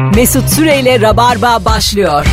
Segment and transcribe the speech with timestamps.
[0.00, 2.26] Mesut Süreyle Rabarba başlıyor.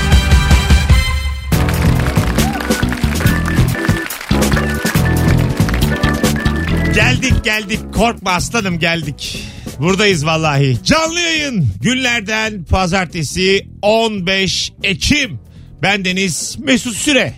[6.95, 9.43] Geldik geldik korkma aslanım geldik.
[9.80, 10.77] Buradayız vallahi.
[10.84, 15.39] Canlı yayın günlerden pazartesi 15 Ekim.
[15.81, 17.34] Ben Deniz Mesut Süre.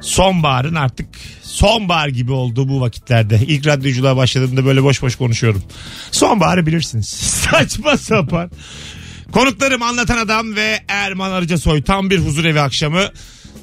[0.00, 1.08] Sonbaharın artık
[1.42, 3.40] sonbahar gibi olduğu bu vakitlerde.
[3.46, 5.62] İlk radyoculuğa başladığımda böyle boş boş konuşuyorum.
[6.10, 7.08] Sonbaharı bilirsiniz.
[7.50, 8.50] Saçma sapan.
[9.32, 11.82] Konuklarım Anlatan Adam ve Erman Arıca Soy.
[11.82, 13.02] Tam bir huzur evi akşamı.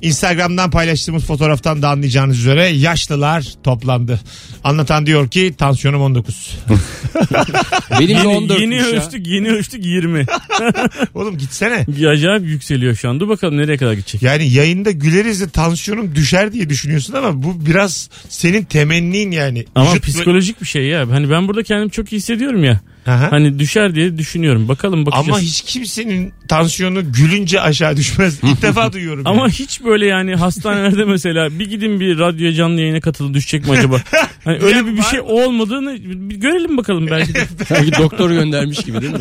[0.01, 4.19] Instagram'dan paylaştığımız fotoğraftan da anlayacağınız üzere yaşlılar toplandı.
[4.63, 6.57] Anlatan diyor ki tansiyonum 19.
[7.91, 8.85] Benim de Yeni, 14 yeni ya.
[8.85, 10.25] ölçtük yeni ölçtük 20.
[11.13, 11.85] Oğlum gitsene.
[12.09, 13.19] Acayip yükseliyor şu an.
[13.19, 14.21] Dur bakalım nereye kadar gidecek.
[14.21, 19.65] Yani yayında güleriz de tansiyonum düşer diye düşünüyorsun ama bu biraz senin temennin yani.
[19.75, 21.09] Ama Vücut- psikolojik bir şey ya.
[21.11, 22.81] Hani ben burada kendimi çok iyi hissediyorum ya.
[23.07, 23.31] Aha.
[23.31, 24.67] Hani düşer diye düşünüyorum.
[24.67, 25.29] Bakalım bakacağız.
[25.29, 28.39] Ama hiç kimsenin tansiyonu gülünce aşağı düşmez.
[28.43, 29.21] İlk defa duyuyorum.
[29.25, 29.51] Ama yani.
[29.51, 34.01] hiç böyle yani hastanelerde mesela bir gidin bir radyoya canlı yayına katılın düşecek mi acaba?
[34.43, 35.97] Hani öyle bir, bir şey olmadığını
[36.29, 37.47] bir görelim bakalım belki de.
[37.67, 39.19] Sanki doktor göndermiş gibi değil mi?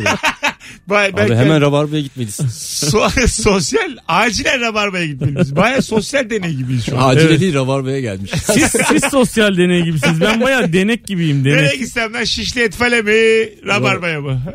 [0.87, 2.45] Bay- Abi belki- hemen rabarbaya gitmelisin.
[2.91, 5.55] So- sosyal acilen rabarbaya gitmeliyiz.
[5.55, 7.09] Baya sosyal deney gibiyiz şu an.
[7.09, 7.41] Acile Evet.
[7.41, 8.31] değil rabarbaya gelmiş.
[8.53, 10.21] Siz, siz sosyal deney gibisiniz.
[10.21, 11.79] Ben baya denek gibiyim Nereye denek.
[11.79, 13.11] gitsem ben şişli etfale mi
[13.67, 14.41] rabarbaya mı?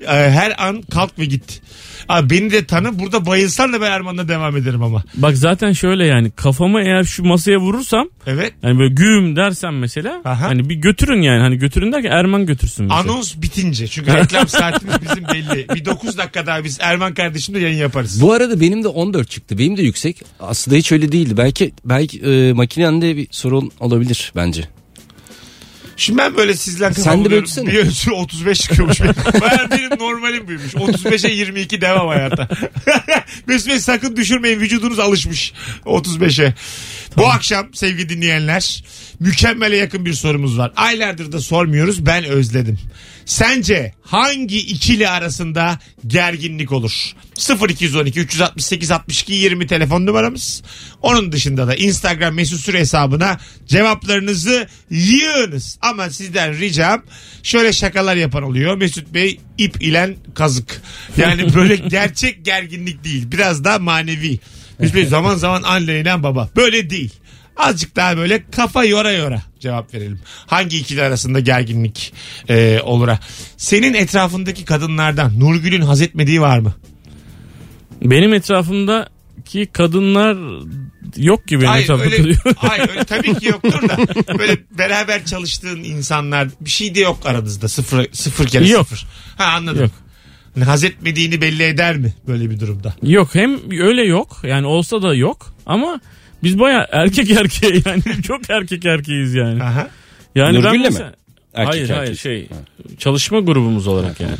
[0.00, 1.60] Ee, Her an kalk ve git.
[2.08, 5.04] Abi beni de tanı burada bayılsan da ben Erman'la devam ederim ama.
[5.14, 8.52] Bak zaten şöyle yani kafamı eğer şu masaya vurursam Evet.
[8.62, 10.48] hani böyle güm dersem mesela Aha.
[10.48, 13.00] hani bir götürün yani hani götürün derken Erman götürsün mesela.
[13.00, 15.66] Anons bitince çünkü reklam saatimiz bizim belli.
[15.74, 18.22] Bir 9 dakika daha biz Erman kardeşimle yayın yaparız.
[18.22, 19.58] Bu arada benim de 14 çıktı.
[19.58, 20.22] Benim de yüksek.
[20.40, 21.36] Aslında hiç öyle değildi.
[21.36, 24.64] Belki belki e, makinende bir sorun olabilir bence.
[25.96, 27.66] Şimdi ben böyle kafa Sen de ölçsene.
[27.66, 29.14] Bir ölçü 35 çıkıyormuş benim.
[29.40, 30.74] Baya benim normalim buymuş.
[30.74, 32.48] 35'e 22 devam hayata.
[33.46, 35.52] Mesut Bey sakın düşürmeyin vücudunuz alışmış
[35.84, 36.54] 35'e.
[37.16, 38.84] Bu akşam sevgili dinleyenler
[39.20, 40.72] mükemmele yakın bir sorumuz var.
[40.76, 42.78] Aylardır da sormuyoruz ben özledim.
[43.24, 47.12] Sence hangi ikili arasında gerginlik olur?
[47.38, 50.62] 0212 368 62 20 telefon numaramız.
[51.02, 55.78] Onun dışında da Instagram mesut süre hesabına cevaplarınızı yığınız.
[55.82, 57.02] Ama sizden ricam
[57.42, 58.76] şöyle şakalar yapan oluyor.
[58.76, 60.82] Mesut Bey ip ilen kazık.
[61.16, 63.32] Yani böyle gerçek gerginlik değil.
[63.32, 64.38] Biraz daha manevi.
[64.78, 66.48] Mesut Bey zaman zaman anne ile baba.
[66.56, 67.12] Böyle değil.
[67.56, 70.20] Azıcık daha böyle kafa yora yora cevap verelim.
[70.46, 72.12] Hangi ikili arasında gerginlik
[72.48, 73.08] e, olur?
[73.08, 73.18] ha?
[73.56, 76.74] Senin etrafındaki kadınlardan Nurgül'ün haz etmediği var mı?
[78.02, 80.36] Benim etrafımdaki kadınlar
[81.16, 83.98] yok gibi benim Hayır etrafımda öyle, hayır öyle tabii ki yoktur da
[84.38, 88.88] böyle beraber çalıştığın insanlar bir şey de yok aranızda sıfır, sıfır kere Yok.
[88.88, 89.06] sıfır.
[89.38, 89.82] Ha anladım.
[89.82, 89.90] Yok.
[90.54, 92.94] Hani haz etmediğini belli eder mi böyle bir durumda?
[93.02, 96.00] Yok hem öyle yok yani olsa da yok ama
[96.42, 99.62] biz baya erkek erkeğe yani çok erkek erkeğiz yani.
[99.62, 99.88] Aha.
[100.34, 101.12] Yani Nurgül'le mi?
[101.54, 102.18] Erkek hayır hayır erkek.
[102.18, 102.48] şey
[102.98, 104.36] çalışma grubumuz olarak yani.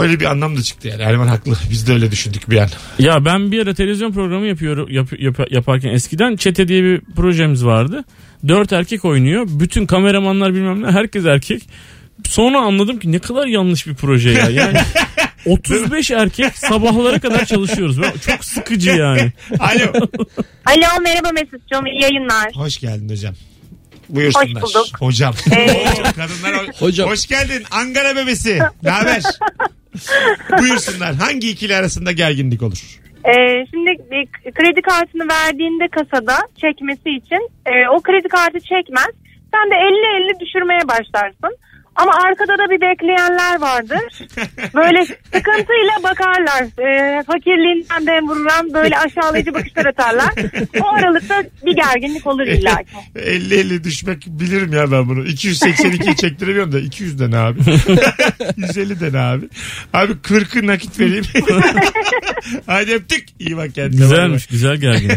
[0.00, 1.02] Öyle bir anlam da çıktı yani.
[1.02, 1.52] Erman haklı.
[1.70, 2.68] Biz de öyle düşündük bir an.
[2.98, 7.64] Ya ben bir ara televizyon programı yapıyorum yap- yap- yaparken eskiden Çete diye bir projemiz
[7.64, 8.04] vardı.
[8.48, 9.46] Dört erkek oynuyor.
[9.50, 11.62] Bütün kameramanlar bilmem ne herkes erkek.
[12.24, 14.48] Sonra anladım ki ne kadar yanlış bir proje ya.
[14.50, 14.78] Yani
[15.46, 17.96] 35 erkek sabahlara kadar çalışıyoruz.
[18.26, 19.32] Çok sıkıcı yani.
[19.60, 19.92] Alo.
[20.66, 22.46] Alo merhaba Mesut'cum iyi yayınlar.
[22.54, 23.34] Hoş geldin hocam.
[24.08, 24.62] Buyursunlar.
[24.62, 24.86] Hoş bulduk.
[25.00, 25.34] Hocam.
[25.56, 25.66] Ee,
[26.16, 27.10] kadınlar ho- Hocam.
[27.10, 28.58] Hoş geldin Ankara bebesi.
[28.82, 29.22] Ne haber?
[30.60, 31.14] Buyursunlar.
[31.14, 32.98] Hangi ikili arasında gerginlik olur?
[33.24, 39.10] Ee, şimdi bir kredi kartını verdiğinde kasada çekmesi için e, o kredi kartı çekmez.
[39.54, 41.58] Sen de 50-50 düşürmeye başlarsın.
[41.98, 44.00] Ama arkada da bir bekleyenler vardır.
[44.74, 46.62] Böyle sıkıntıyla bakarlar.
[46.62, 50.30] Ee, fakirliğinden dem vurulan böyle aşağılayıcı bakışlar atarlar.
[50.80, 52.86] O aralıkta bir gerginlik olur illa ki.
[53.16, 55.24] 50-50 düşmek bilirim ya ben bunu.
[55.26, 57.60] 282'yi çektiremiyorum da 200 de ne abi?
[58.56, 59.48] 150 de ne abi?
[59.92, 61.24] Abi 40'ı nakit vereyim.
[62.66, 63.26] Hadi öptük.
[63.38, 64.00] İyi bak kendine.
[64.00, 65.10] Güzelmiş güzel gergin.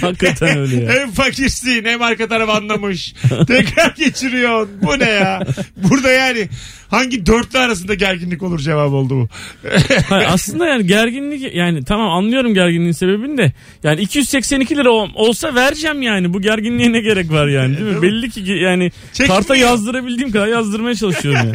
[0.00, 0.92] Hakikaten öyle ya.
[0.92, 3.14] Hem fakirsin hem arka taraf anlamış.
[3.48, 4.70] Tekrar geçiriyorsun.
[4.82, 5.40] Bu ne ya?
[5.76, 6.48] Burada yani
[6.88, 9.28] hangi dörtlü arasında gerginlik olur cevap oldu bu.
[10.08, 13.52] Hayır, aslında yani gerginlik yani tamam anlıyorum gerginliğin sebebini de
[13.84, 18.02] yani 282 lira ol- olsa vereceğim yani bu gerginliğe ne gerek var yani değil mi?
[18.02, 19.36] Belli ki yani Çekmiyor.
[19.36, 21.54] karta yazdırabildiğim kadar yazdırmaya çalışıyorum ya.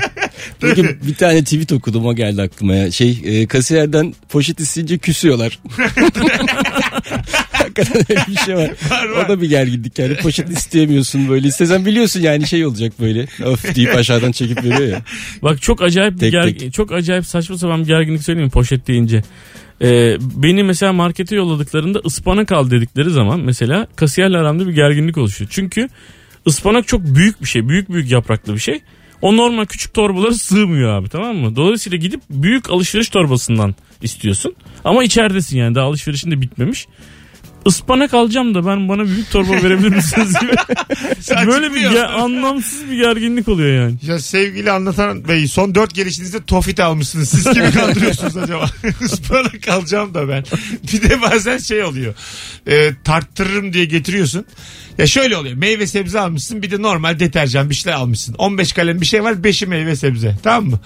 [0.61, 2.91] Bugün bir tane tweet okudum o geldi aklıma ya.
[2.91, 5.59] Şey e, kasiyerden poşet isteyince küsüyorlar.
[7.77, 8.69] Hakikaten öyle bir şey var.
[8.91, 9.25] Var, var.
[9.25, 11.47] O da bir gerginlik yani poşet isteyemiyorsun böyle.
[11.47, 13.27] İstesen biliyorsun yani şey olacak böyle.
[13.45, 15.01] Of deyip aşağıdan çekip veriyor ya.
[15.41, 16.73] Bak çok acayip bir Tek ger- tek.
[16.73, 19.23] çok acayip saçma sapan bir gerginlik söyleyeyim poşet deyince.
[19.81, 25.49] Ee, beni mesela markete yolladıklarında ıspanak al dedikleri zaman mesela kasiyerle aramda bir gerginlik oluşuyor.
[25.53, 25.89] Çünkü
[26.47, 27.67] ıspanak çok büyük bir şey.
[27.69, 28.79] Büyük büyük yapraklı bir şey.
[29.21, 31.55] O normal küçük torbalara sığmıyor abi tamam mı?
[31.55, 34.53] Dolayısıyla gidip büyük alışveriş torbasından istiyorsun.
[34.83, 36.87] Ama içeridesin yani daha alışverişin de bitmemiş.
[37.67, 40.51] Ispanak alacağım da ben bana büyük torba verebilir misiniz gibi.
[41.47, 43.95] Böyle bir ge- anlamsız bir gerginlik oluyor yani.
[44.01, 47.29] Ya sevgili anlatan bey son dört gelişinizde tofit almışsınız.
[47.29, 48.69] Siz kimi kandırıyorsunuz acaba?
[49.01, 50.43] Ispanak alacağım da ben.
[50.93, 52.13] Bir de bazen şey oluyor.
[52.67, 54.45] E, tarttırırım diye getiriyorsun.
[54.97, 55.55] Ya şöyle oluyor.
[55.55, 58.33] Meyve sebze almışsın bir de normal deterjan bir şeyler almışsın.
[58.33, 60.35] 15 kalem bir şey var 5'i meyve sebze.
[60.43, 60.79] Tamam mı?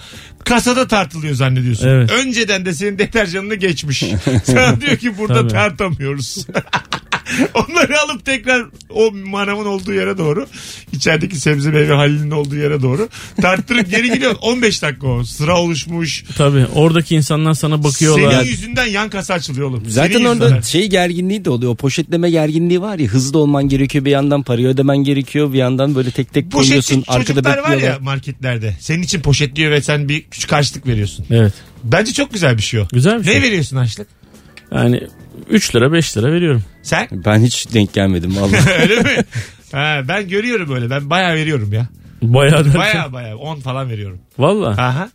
[0.44, 1.88] Kasada tartılıyor zannediyorsun.
[1.88, 2.10] Evet.
[2.12, 3.98] Önceden de senin deterjanını geçmiş.
[4.44, 5.52] Sana diyor ki burada Tabii.
[5.52, 6.46] tartamıyoruz.
[7.54, 10.46] Onları alıp tekrar o manavın olduğu yere doğru
[10.92, 13.08] içerideki sebze meyve halinin olduğu yere doğru
[13.42, 14.34] tarttırıp geri gidiyor.
[14.42, 15.24] 15 dakika o.
[15.24, 16.24] Sıra oluşmuş.
[16.36, 18.32] Tabii oradaki insanlar sana bakıyorlar.
[18.32, 19.82] Senin yüzünden yan kasa açılıyor oğlum.
[19.88, 20.60] Zaten Senin orada yüzünden.
[20.60, 21.72] şey gerginliği de oluyor.
[21.72, 25.94] O poşetleme gerginliği var ya hızlı olman gerekiyor bir yandan parayı ödemen gerekiyor bir yandan
[25.94, 28.76] böyle tek tek koyuyorsun Poşetçi arkada çocuklar var ya marketlerde.
[28.80, 31.26] Senin için poşetliyor ve sen bir küçük karşılık veriyorsun.
[31.30, 31.52] Evet.
[31.84, 32.86] Bence çok güzel bir şey o.
[32.92, 33.42] Güzel bir Ne şey.
[33.42, 34.06] veriyorsun açlık?
[34.74, 35.00] Yani
[35.50, 36.64] 3 lira 5 lira veriyorum.
[36.82, 37.08] Sen?
[37.12, 38.70] Ben hiç denk gelmedim vallahi.
[38.82, 39.24] Öyle mi?
[39.72, 40.90] Ha, ben görüyorum öyle.
[40.90, 41.88] Ben bayağı veriyorum ya.
[42.22, 42.80] Bayağı derken.
[42.80, 43.36] Bayağı bayağı.
[43.36, 44.18] 10 falan veriyorum.
[44.38, 44.68] Valla.
[44.68, 45.08] Aha.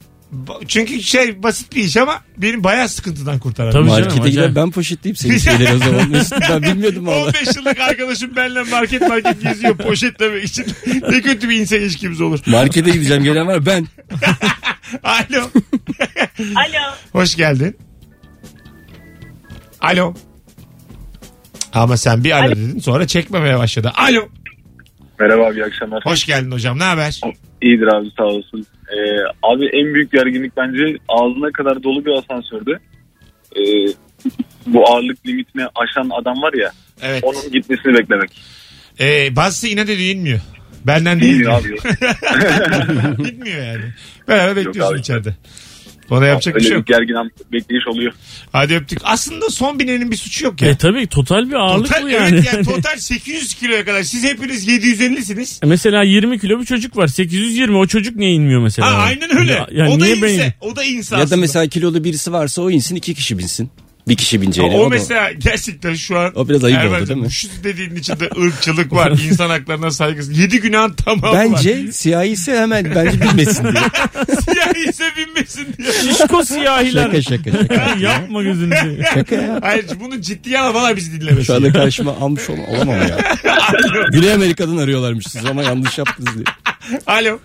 [0.48, 3.72] Ba- Çünkü şey basit bir iş ama benim bayağı sıkıntıdan kurtaran.
[3.72, 4.56] Tabii canım, Markete gider acayip.
[4.56, 6.10] ben poşetleyeyim senin şeyleri o zaman.
[6.10, 7.26] Mesut ben bilmiyordum valla.
[7.26, 10.66] 15 yıllık arkadaşım benimle market market geziyor poşetlemek için.
[11.12, 12.40] Ne kötü bir insan ilişkimiz olur.
[12.46, 13.88] Markete gideceğim gelen var ben.
[15.04, 15.50] Alo.
[16.56, 16.94] Alo.
[17.12, 17.78] Hoş geldin.
[19.82, 20.14] Alo.
[21.74, 23.92] Ama sen bir alo dedin sonra çekmemeye başladı.
[23.96, 24.28] Alo.
[25.20, 26.06] Merhaba abi iyi akşamlar.
[26.06, 27.22] Hoş geldin hocam ne haber?
[27.62, 28.68] İyidir abi sağ olasın.
[28.92, 28.98] Ee,
[29.44, 32.72] abi en büyük gerginlik bence ağzına kadar dolu bir asansörde.
[33.56, 33.94] Ee,
[34.66, 36.72] bu ağırlık limitini aşan adam var ya
[37.02, 37.24] Evet.
[37.24, 38.42] onun gitmesini beklemek.
[39.00, 40.40] Ee, bazısı inat ediyor inmiyor.
[40.88, 41.52] Benden değil diyor.
[41.62, 41.70] abi.
[43.24, 43.84] Gitmiyor yani.
[44.28, 45.00] Beraber bekliyorsun abi.
[45.00, 45.36] içeride.
[46.09, 46.88] Ona yapacak bir Öyle şey bir yok.
[46.88, 48.13] gergin an bekleyiş oluyor.
[48.51, 49.00] Hadi öptük.
[49.04, 50.69] Aslında son binenin bir suçu yok ya.
[50.69, 52.36] E tabii total bir ağırlık Total, bu yani.
[52.36, 54.04] Evet yani total 800 kiloya kadar.
[54.04, 55.65] Siz hepiniz 750'siniz.
[55.65, 57.07] mesela 20 kilo bir çocuk var.
[57.07, 58.88] 820 o çocuk niye inmiyor mesela?
[58.88, 59.51] Ha, aynen öyle.
[59.51, 60.54] Ya, yani o da niye inse.
[60.62, 63.69] ben O da inse Ya da mesela kilolu birisi varsa o insin iki kişi binsin.
[64.07, 64.75] Bir kişi bineceğine.
[64.75, 67.31] o, da- mesela gerçekten şu an O biraz ayıp oldu, Erman'cığım, değil mi?
[67.31, 69.12] Şu dediğin içinde ırkçılık var.
[69.30, 70.38] insan haklarına saygısız.
[70.39, 71.45] 7 günahın tamamı var.
[71.51, 73.74] Bence siyahi ise hemen bence bilmesin diye.
[74.42, 75.92] Siyah ise binmesin diye.
[75.92, 77.04] Şişko siyahiler.
[77.04, 77.95] Şaka şaka şaka.
[78.00, 78.75] Yapma gözünü.
[79.13, 79.59] Şaka ya.
[79.62, 81.44] Hayır bunu ciddiye al valla bizi dinlemesin.
[81.44, 83.18] Şu anda karşıma almış ol olamam ya.
[84.12, 86.45] Güney Amerika'dan arıyorlarmış siz ama yanlış yaptınız diye.
[87.07, 87.39] Alo.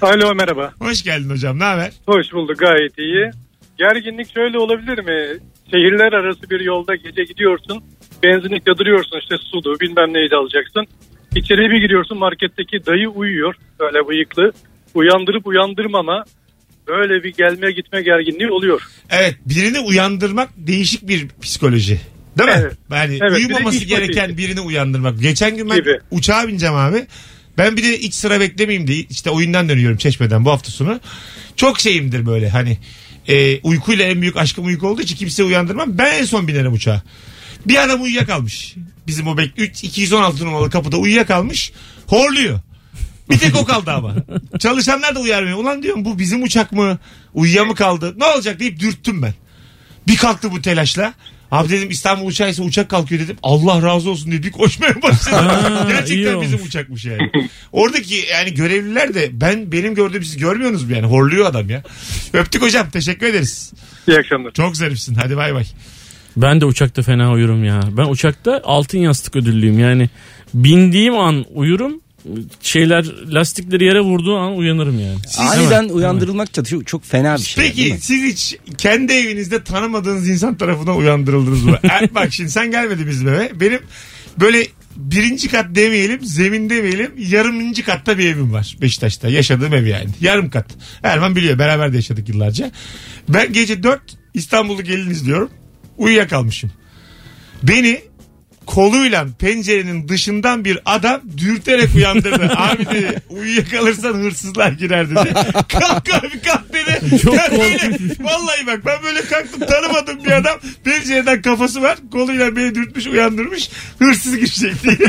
[0.00, 0.72] Alo merhaba.
[0.78, 1.58] Hoş geldin hocam.
[1.58, 1.90] Ne haber?
[2.06, 3.30] Hoş bulduk gayet iyi.
[3.78, 5.38] Gerginlik şöyle olabilir mi?
[5.70, 7.82] Şehirler arası bir yolda gece gidiyorsun.
[8.22, 10.86] Benzinlikte duruyorsun işte sudu bilmem neydi alacaksın.
[11.36, 13.54] İçeri bir giriyorsun marketteki dayı uyuyor.
[13.80, 14.52] Böyle bıyıklı.
[14.94, 16.24] Uyandırıp uyandırmama
[16.88, 18.82] böyle bir gelme gitme gerginliği oluyor.
[19.10, 22.00] Evet birini uyandırmak değişik bir psikoloji.
[22.38, 22.56] Değil mi?
[22.58, 22.72] Evet.
[22.90, 24.38] Yani Evet, bir uyumaması iş gereken vakti.
[24.38, 25.20] birini uyandırmak.
[25.20, 25.98] Geçen gün ben Gibi.
[26.10, 27.06] uçağa bineceğim abi.
[27.58, 31.00] Ben bir de iç sıra beklemeyeyim diye işte oyundan dönüyorum Çeşme'den bu hafta sonu.
[31.56, 32.78] Çok şeyimdir böyle hani
[33.28, 35.98] e, uykuyla en büyük aşkım uyku olduğu için kimseyi uyandırmam.
[35.98, 37.02] Ben en son binerim uçağa.
[37.66, 38.74] Bir adam uyuyakalmış.
[39.06, 41.72] Bizim o bek 3 216 numaralı kapıda uyuyakalmış.
[42.06, 42.60] Horluyor.
[43.30, 44.14] Bir tek o kaldı ama.
[44.58, 45.58] Çalışanlar da uyarmıyor.
[45.58, 46.98] Ulan diyorum bu bizim uçak mı?
[47.34, 48.14] Uyuya mı kaldı?
[48.18, 49.34] Ne olacak deyip dürttüm ben.
[50.06, 51.14] Bir kalktı bu telaşla.
[51.52, 53.36] Abi dedim İstanbul uçağıysa uçak kalkıyor dedim.
[53.42, 55.36] Allah razı olsun diye bir koşmaya başladı.
[55.36, 56.46] Ha, iyi Gerçekten olmuş.
[56.46, 57.30] bizim uçakmış yani.
[57.72, 61.06] Oradaki yani görevliler de ben benim gördüğüm siz görmüyorsunuz mu yani?
[61.06, 61.82] Horluyor adam ya.
[62.32, 62.90] Öptük hocam.
[62.90, 63.72] Teşekkür ederiz.
[64.08, 64.52] İyi akşamlar.
[64.52, 65.14] Çok zarifsin.
[65.14, 65.64] Hadi bay bay.
[66.36, 67.80] Ben de uçakta fena uyurum ya.
[67.96, 69.78] Ben uçakta altın yastık ödüllüyüm.
[69.78, 70.10] Yani
[70.54, 72.00] bindiğim an uyurum.
[72.62, 73.04] Şeyler
[73.34, 75.18] lastikleri yere vurduğu an uyanırım yani.
[75.38, 77.64] Aniden uyandırılmak da çok, çok fena bir şey.
[77.64, 81.78] Peki siz hiç kendi evinizde tanımadığınız insan tarafından uyandırıldınız mı?
[81.90, 83.60] Er, bak şimdi sen gelmedin bizim eve.
[83.60, 83.80] Benim
[84.40, 84.66] böyle
[84.96, 90.50] birinci kat demeyelim zemin demeyelim yarımıncı katta bir evim var Beşiktaş'ta yaşadığım ev yani yarım
[90.50, 90.66] kat
[91.02, 92.70] Erman biliyor beraber de yaşadık yıllarca
[93.28, 94.02] ben gece dört
[94.34, 95.50] İstanbul'u gelin izliyorum
[95.96, 96.70] uyuyakalmışım
[97.62, 98.00] beni
[98.68, 102.52] koluyla pencerenin dışından bir adam dürterek uyandırdı.
[102.56, 105.34] abi dedi uyuyakalırsan hırsızlar girer dedi.
[105.68, 107.20] kalk abi kalk dedi.
[107.22, 107.98] Çok Ben böyle-.
[108.20, 113.70] Vallahi bak ben böyle kalktım tanımadığım bir adam pencereden kafası var koluyla beni dürtmüş uyandırmış
[113.98, 115.08] hırsız girecek diye.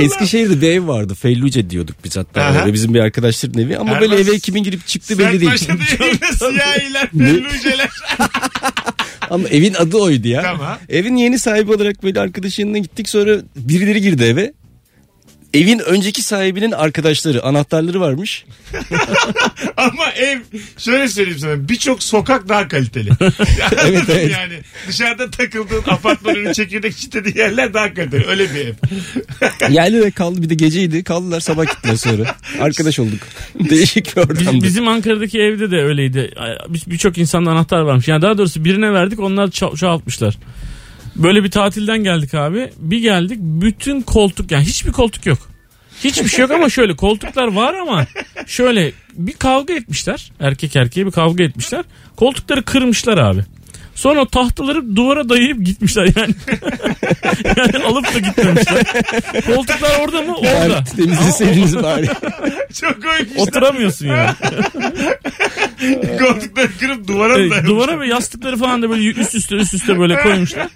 [0.00, 1.14] Eskişehir'de bir ev vardı.
[1.14, 2.42] Felluce diyorduk biz hatta.
[2.42, 2.60] Aha.
[2.60, 3.78] Böyle bizim bir arkadaşların evi.
[3.78, 5.52] Ama Erman, böyle eve kimin girip çıktı belli değil.
[5.52, 7.90] başladın yayına siyahiler, felluceler.
[9.30, 10.42] Ama evin adı oydu ya.
[10.42, 10.78] Tamam.
[10.88, 14.52] Evin yeni sahibi olarak böyle arkadaşın yanına gittik sonra birileri girdi eve.
[15.54, 18.44] Evin önceki sahibinin arkadaşları anahtarları varmış.
[19.76, 20.38] Ama ev
[20.78, 23.10] şöyle söyleyeyim sana birçok sokak daha kaliteli.
[23.86, 24.32] Evet, evet.
[24.32, 24.54] Yani
[24.88, 28.26] dışarıda takıldığın apartman önü çekirdek çitlediği yerler daha kaliteli.
[28.26, 28.72] Öyle bir ev.
[29.74, 31.04] Yerli ve kaldı bir de geceydi.
[31.04, 32.36] Kaldılar sabah gittiler sonra.
[32.60, 33.20] Arkadaş olduk.
[33.70, 34.64] Değişik bir Biz- ortamdı.
[34.64, 36.34] bizim Ankara'daki evde de öyleydi.
[36.68, 38.08] Bir- Birçok insanda anahtar varmış.
[38.08, 40.38] Yani daha doğrusu birine verdik onlar çal- çoğaltmışlar.
[41.18, 42.70] Böyle bir tatilden geldik abi.
[42.78, 45.38] Bir geldik bütün koltuk yani hiçbir koltuk yok.
[46.04, 48.06] Hiçbir şey yok ama şöyle koltuklar var ama
[48.46, 50.32] şöyle bir kavga etmişler.
[50.40, 51.84] Erkek erkeğe bir kavga etmişler.
[52.16, 53.44] Koltukları kırmışlar abi.
[53.98, 56.34] Sonra tahtaları duvara dayayıp gitmişler yani.
[57.56, 58.82] yani alıp da gitmemişler.
[59.46, 60.36] Koltuklar orada mı?
[60.36, 60.70] Orada.
[60.70, 62.06] Bari temizleseydiniz bari.
[62.80, 63.38] Çok koymuş.
[63.38, 64.30] Oturamıyorsun yani.
[66.18, 67.66] Koltukları kırıp duvara mı dayamışlar?
[67.66, 70.68] duvara ve yastıkları falan da böyle üst üste üst üste böyle koymuşlar.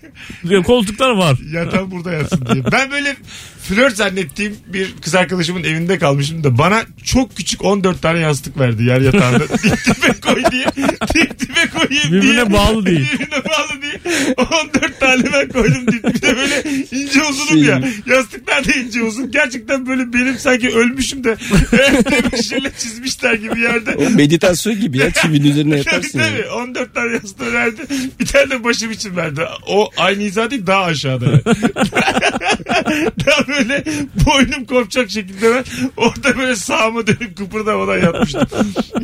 [0.67, 1.39] Koltuklar var.
[1.53, 2.73] Yatan burada yatsın diye.
[2.73, 3.17] Ben böyle
[3.63, 8.83] flört zannettiğim bir kız arkadaşımın evinde kalmışım da bana çok küçük 14 tane yastık verdi
[8.85, 9.49] yer yatağında.
[9.49, 10.67] Dip dibe koy diye.
[11.15, 12.13] Dip dibe koyayım diye.
[12.23, 13.07] Birbirine bağlı değil.
[13.13, 13.99] Birbirine bağlı değil.
[14.39, 17.83] 14 tane ben koydum dip bir de böyle ince uzunum ya.
[18.07, 19.31] Yastıklar da ince uzun.
[19.31, 21.37] Gerçekten böyle benim sanki ölmüşüm de
[22.11, 23.91] demişlerle çizmişler gibi yerde.
[23.95, 26.19] O meditasyon gibi ya çivinin üzerine Tabii yatarsın.
[26.19, 26.31] yani.
[26.37, 27.83] tabii 14 tane yastığı verdi.
[28.21, 29.41] Bir tane de başım için verdi.
[29.67, 31.45] O aynı hizada değil daha aşağıda.
[33.27, 33.85] daha böyle
[34.27, 35.65] boynum kopacak şekilde ben
[35.97, 38.49] orada böyle sağıma dönüp kıpırdamadan yatmıştım.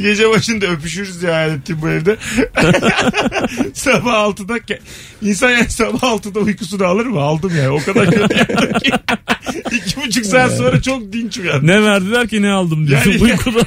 [0.02, 2.16] Gece başında öpüşürüz ya hayal ettiğim bu evde.
[3.74, 4.78] sabah 6'da ke-
[5.22, 7.20] insan yani sabah 6'da uykusunu alır mı?
[7.20, 7.68] Aldım yani.
[7.68, 8.28] O kadar kötü
[8.78, 8.90] ki.
[9.76, 11.66] İki buçuk saat sonra çok dinç uyandım.
[11.66, 13.66] Ne verdiler ki ne aldım diyorsun Yani- uykudan.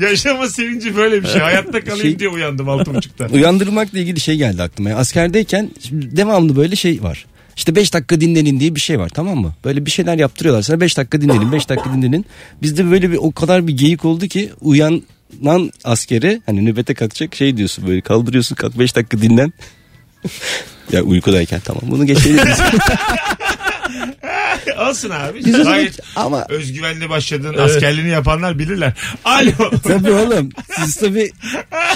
[0.00, 1.40] Yaşama sevinci böyle bir şey.
[1.40, 3.26] Hayatta kalayım Şey- diye uyandım altı buçukta.
[3.26, 4.90] Uyandırmakla ilgili şey geldi aklıma.
[4.90, 7.26] Askerdeyken devamlı böyle şey var.
[7.60, 9.54] İşte 5 dakika dinlenin diye bir şey var tamam mı?
[9.64, 12.26] Böyle bir şeyler yaptırıyorlar sana 5 dakika dinlenin 5 dakika dinlenin.
[12.62, 17.56] Bizde böyle bir o kadar bir geyik oldu ki uyanan askere hani nöbete kalkacak şey
[17.56, 19.52] diyorsun böyle kaldırıyorsun kalk 5 dakika dinlen.
[20.92, 22.38] ya uykudayken tamam bunu geçelim.
[24.80, 25.42] Olsun abi.
[25.42, 27.54] Güzel Gayet ama özgüvenli başladın.
[27.58, 28.92] Askerliğini yapanlar bilirler.
[29.24, 29.70] Alo.
[29.82, 31.30] tabii oğlum siz tabii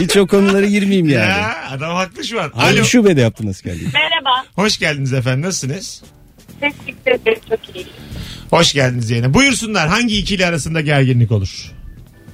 [0.01, 1.29] hiç o konulara girmeyeyim yani.
[1.31, 2.51] Ya adam haklı şu an.
[2.55, 2.85] Hangi Alo.
[2.85, 3.89] şubede yaptın askerliği?
[3.95, 4.45] Merhaba.
[4.55, 5.43] Hoş geldiniz efendim.
[5.43, 6.03] Nasılsınız?
[6.61, 7.41] Teşekkür ederim.
[7.49, 7.87] Çok iyi.
[8.51, 9.35] Hoş geldiniz yine.
[9.35, 9.89] Buyursunlar.
[9.89, 11.73] Hangi ikili arasında gerginlik olur?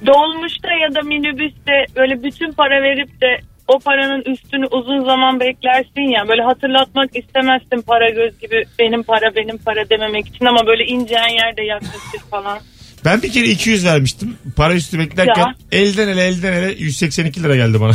[0.05, 6.11] Dolmuşta ya da minibüste böyle bütün para verip de o paranın üstünü uzun zaman beklersin
[6.17, 10.85] ya böyle hatırlatmak istemezsin para göz gibi benim para benim para dememek için ama böyle
[10.85, 12.59] ineceğin yerde yaklaşır falan.
[13.05, 14.37] Ben bir kere 200 vermiştim.
[14.55, 15.55] Para üstü beklerken Ya.
[15.71, 17.93] elden ele elden ele 182 lira geldi bana.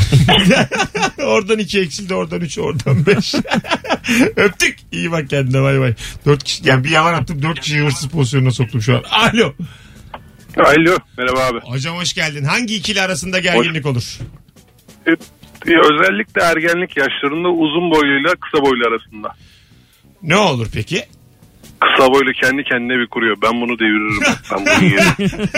[1.27, 3.35] oradan 2 eksildi oradan 3 oradan 5.
[4.37, 4.79] Öptük.
[4.93, 5.95] İyi bak kendine bay bay.
[6.27, 9.03] 4 kişi yani bir yalan attım 4 kişi hırsız pozisyonuna soktum şu an.
[9.11, 9.55] Alo.
[10.57, 11.59] Alo merhaba abi.
[11.65, 12.45] Hocam hoş geldin.
[12.45, 14.19] Hangi ikili arasında gerginlik olur?
[15.75, 19.29] Özellikle ergenlik yaşlarında uzun boyluyla kısa boylu arasında.
[20.23, 21.03] Ne olur peki?
[21.81, 23.37] Kısa boylu kendi kendine bir kuruyor.
[23.43, 24.23] Ben bunu deviririm.
[24.53, 25.49] Ben bunu yerim.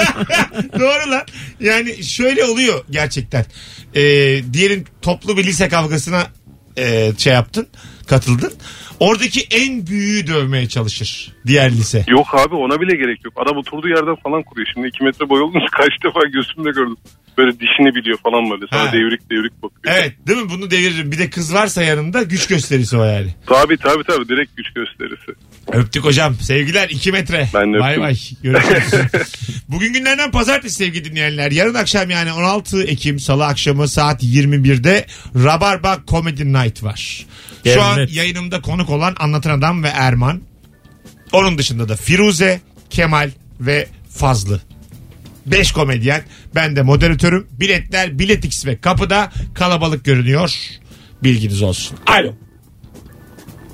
[0.80, 1.22] Doğru lan.
[1.60, 3.44] Yani şöyle oluyor gerçekten.
[3.94, 4.00] Ee,
[4.52, 6.26] diyelim toplu bir lise kavgasına
[6.78, 7.68] e, şey yaptın,
[8.08, 8.52] katıldın.
[9.00, 12.04] Oradaki en büyüğü dövmeye çalışır diğer lise.
[12.08, 13.34] yok abi ona bile gerek yok.
[13.36, 14.68] Adam oturduğu yerden falan kuruyor.
[14.74, 16.96] Şimdi 2 metre boy olunca kaç defa gözümle gördüm.
[17.38, 18.64] Böyle dişini biliyor falan böyle.
[18.70, 18.92] Sana Ha.
[18.92, 19.96] devrik devrik bakıyor.
[19.98, 20.50] Evet değil mi?
[20.50, 21.12] Bunu deviririm.
[21.12, 23.34] Bir de kız varsa yanında güç gösterisi o yani.
[23.46, 25.32] Tabii tabii tabii direkt güç gösterisi.
[25.72, 26.34] Öptük hocam.
[26.34, 27.48] Sevgiler 2 metre.
[27.54, 28.02] Ben de Bay öptüm.
[28.02, 28.16] bay.
[28.42, 29.32] Görüşürüz.
[29.68, 31.50] Bugün günlerden pazartesi sevgili dinleyenler.
[31.50, 35.06] Yarın akşam yani 16 Ekim Salı akşamı saat 21'de
[35.44, 37.26] Rabarba Comedy Night var.
[37.64, 38.14] Şu an Evet.
[38.16, 40.40] yayınımda konuk olan Anlatan Adam ve Erman.
[41.32, 43.30] Onun dışında da Firuze, Kemal
[43.60, 44.60] ve Fazlı.
[45.50, 46.22] 5 komedyen.
[46.54, 47.48] Ben de moderatörüm.
[47.50, 50.56] Biletler Biletix ve kapıda kalabalık görünüyor.
[51.22, 51.98] Bilginiz olsun.
[52.06, 52.34] Alo.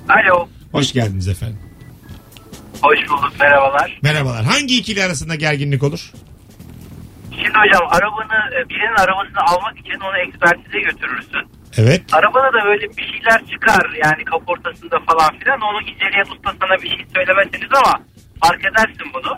[0.08, 0.48] Alo.
[0.72, 1.58] Hoş geldiniz efendim.
[2.82, 3.98] Hoş bulduk merhabalar.
[4.02, 4.44] Merhabalar.
[4.44, 6.12] Hangi ikili arasında gerginlik olur?
[7.30, 11.48] Şimdi hocam arabanı e, birinin arabasını almak için onu ekspertize götürürsün.
[11.76, 12.02] Evet.
[12.12, 15.60] Arabada da böyle bir şeyler çıkar yani kaportasında falan filan.
[15.60, 17.92] Onu inceleyen usta sana bir şey söylemezsiniz ama
[18.40, 19.36] fark edersin bunu.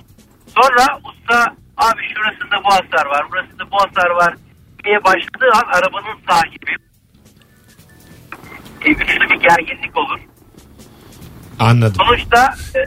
[0.55, 4.35] Sonra usta abi şurasında bu hasar var, burasında bu hasar var
[4.85, 6.71] diye başladığı an arabanın sahibi
[8.85, 10.21] e, güçlü bir gerginlik olur.
[11.59, 12.03] Anladım.
[12.07, 12.81] Sonuçta e,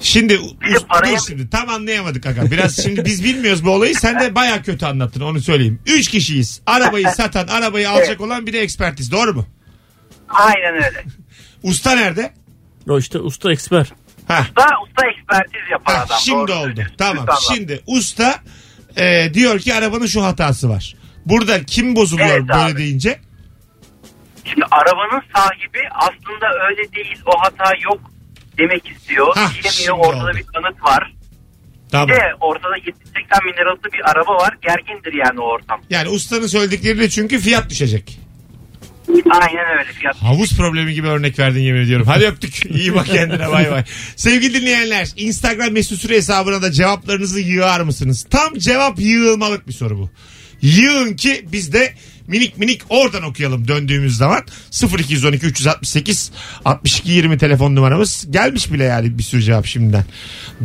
[0.00, 2.50] Şimdi us- paraya- dur şimdi tam anlayamadık aga.
[2.50, 3.94] Biraz şimdi biz bilmiyoruz bu olayı.
[3.94, 5.80] Sen de baya kötü anlattın onu söyleyeyim.
[5.86, 6.62] Üç kişiyiz.
[6.66, 9.12] Arabayı satan, arabayı alacak olan bir de ekspertiz.
[9.12, 9.46] Doğru mu?
[10.28, 11.04] aynen öyle.
[11.62, 12.32] Usta nerede?
[12.88, 13.92] O işte usta eksper.
[14.28, 14.40] Ha.
[14.48, 16.18] Usta, usta ekspertiz yapan Ha, adam.
[16.20, 16.64] şimdi Doğru oldu.
[16.66, 16.94] söylüyorsun.
[16.98, 17.16] Tamam.
[17.16, 17.42] Lütfen bak.
[17.56, 18.34] Şimdi usta
[18.96, 20.94] e, diyor ki arabanın şu hatası var.
[21.26, 22.76] Burada kim bozuluyor Evet böyle abi.
[22.78, 23.20] deyince?
[24.44, 28.00] Şimdi arabanın sahibi aslında öyle değil o hata yok
[28.58, 29.36] demek istiyor.
[29.36, 30.36] Hah, şimdi Diyemiyor ortada oldu.
[30.36, 31.12] bir kanıt var.
[31.92, 32.08] Tamam.
[32.08, 32.84] Bir de ortada 70-80
[33.44, 34.56] bin liralık bir araba var.
[34.62, 35.80] Gergindir yani o ortam.
[35.90, 38.20] Yani ustanın söyledikleriyle çünkü fiyat düşecek.
[39.30, 40.16] Aynen öyle fiyat.
[40.16, 42.06] Havuz problemi gibi örnek verdin yemin ediyorum.
[42.06, 42.66] Hadi öptük.
[42.70, 43.84] İyi bak kendine bay bay.
[44.16, 48.26] Sevgili dinleyenler Instagram mesut süre hesabına da cevaplarınızı yığar mısınız?
[48.30, 50.10] Tam cevap yığılmalık bir soru bu.
[50.62, 51.94] Yığın ki biz de
[52.26, 54.42] minik minik oradan okuyalım döndüğümüz zaman
[54.98, 56.32] 0212 368
[56.64, 60.04] 62 20 telefon numaramız gelmiş bile yani bir sürü cevap şimdiden.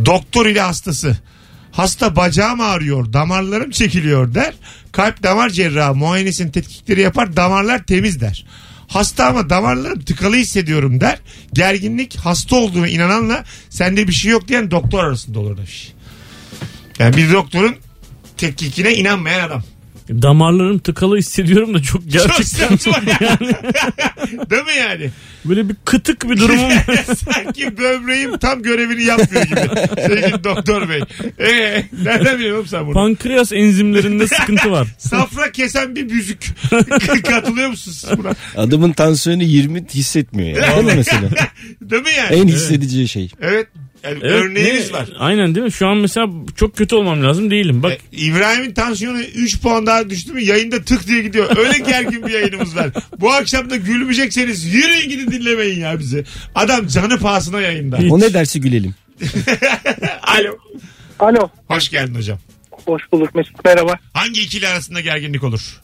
[0.05, 1.17] Doktor ile hastası
[1.74, 4.53] Hasta bacağım ağrıyor, damarlarım çekiliyor der.
[4.92, 8.46] Kalp damar cerrahı muayenesini tetkikleri yapar, damarlar temiz der.
[8.88, 11.20] Hasta ama damarlarım tıkalı hissediyorum der.
[11.53, 15.94] Gerginlik hasta olduğuna inananla sende bir şey yok diyen doktor arasında olur demiş.
[17.00, 17.75] Yani bir doktorun
[18.38, 19.63] tetkikine inanmayan adam.
[20.22, 22.67] Damarlarım tıkalı hissediyorum da çok gerçekten.
[22.67, 23.39] Çok saçma yani.
[24.50, 25.10] Değil mi yani?
[25.46, 26.86] Böyle bir kıtık bir durumum var.
[27.34, 29.60] Sanki böbreğim tam görevini yapmıyor gibi.
[30.01, 31.01] Sevgili doktor bey.
[31.39, 32.93] Ee, nereden biliyorsun sen bunu?
[32.93, 34.88] Pankreas enzimlerinde sıkıntı var.
[34.98, 36.51] Safra kesen bir büzük.
[37.24, 38.34] Katılıyor musunuz siz buna?
[38.58, 40.75] Adamın tansiyonu 20 hissetmiyor yani.
[40.75, 41.29] Değil mi mesela?
[41.82, 42.36] Değil mi yani?
[42.36, 43.32] En hissedeceği şey.
[43.41, 43.67] Evet.
[44.03, 45.10] Yani Evet, örneğimiz ne- var.
[45.19, 45.72] Aynen değil mi?
[45.72, 47.83] Şu an mesela çok kötü olmam lazım değilim.
[47.83, 51.57] Bak E, İbrahim'in tansiyonu 3 puan daha düştü mü yayında tık diye gidiyor.
[51.57, 52.89] Öyle gergin bir yayınımız var.
[53.19, 56.24] Bu akşam da gülmeyecekseniz yürüyün gidin dinlemeyin ya bizi.
[56.55, 58.00] Adam canı pahasına yayında.
[58.10, 58.95] O ne derse gülelim.
[60.22, 60.57] Alo.
[61.19, 61.50] Alo.
[61.67, 62.39] Hoş geldin hocam.
[62.72, 64.00] Hoş bulduk Mesut merhaba.
[64.13, 65.81] Hangi ikili arasında gerginlik olur?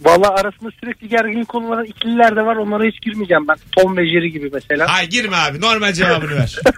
[0.00, 2.56] Valla arasında sürekli gerginlik olan ikililer de var.
[2.56, 3.56] Onlara hiç girmeyeceğim ben.
[3.76, 4.88] Tom ve Jerry gibi mesela.
[4.92, 6.58] Hay girme abi normal cevabını ver.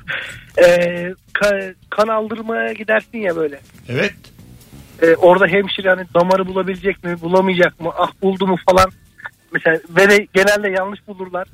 [0.59, 3.61] Ee, ka- kan aldırmaya gidersin ya böyle.
[3.89, 4.15] Evet.
[5.03, 8.91] Ee, orada hemşire hani damarı bulabilecek mi bulamayacak mı ah buldu mu falan.
[9.53, 11.49] Mesela ve de genelde yanlış bulurlar.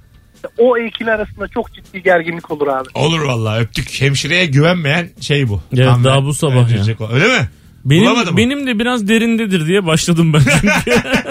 [0.58, 2.88] O ikili arasında çok ciddi gerginlik olur abi.
[2.94, 4.00] Olur vallahi öptük.
[4.00, 5.62] Hemşireye güvenmeyen şey bu.
[5.76, 6.68] Evet, Tam daha ben- bu sabah
[7.00, 7.08] o.
[7.12, 7.48] Öyle mi?
[7.84, 8.66] Bulamadın benim mı?
[8.66, 11.00] benim de biraz derindedir diye başladım ben çünkü.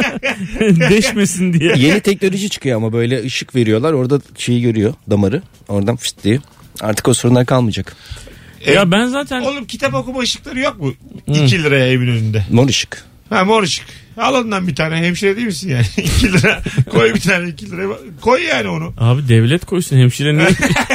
[0.89, 1.73] Deşmesin diye.
[1.77, 3.93] Yeni teknoloji çıkıyor ama böyle ışık veriyorlar.
[3.93, 5.41] Orada şeyi görüyor damarı.
[5.67, 6.39] Oradan fıst diye.
[6.81, 7.95] Artık o sorunlar kalmayacak.
[8.73, 10.93] Ya ben zaten Oğlum kitap okuma ışıkları yok mu?
[11.27, 12.45] 2 liraya evin önünde.
[12.51, 13.05] Mor ışık.
[13.29, 13.85] Ha mor ışık.
[14.17, 15.85] Al ondan bir tane hemşire değil misin yani?
[15.97, 16.61] 2 lira
[16.91, 17.83] koy bir tane 2 lira.
[18.21, 18.93] Koy yani onu.
[18.97, 20.47] abi devlet koysun hemşire ne?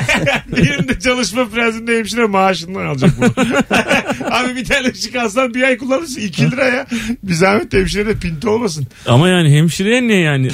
[0.57, 3.57] Benim de çalışma prensinde hemşire maaşından alacak bunu.
[4.31, 6.87] Abi bir tane ışık alsan bir ay kullanırsın 2 lira ya.
[7.23, 8.87] Bir zahmet hemşire de pinti olmasın.
[9.07, 10.49] Ama yani hemşireye ne yani?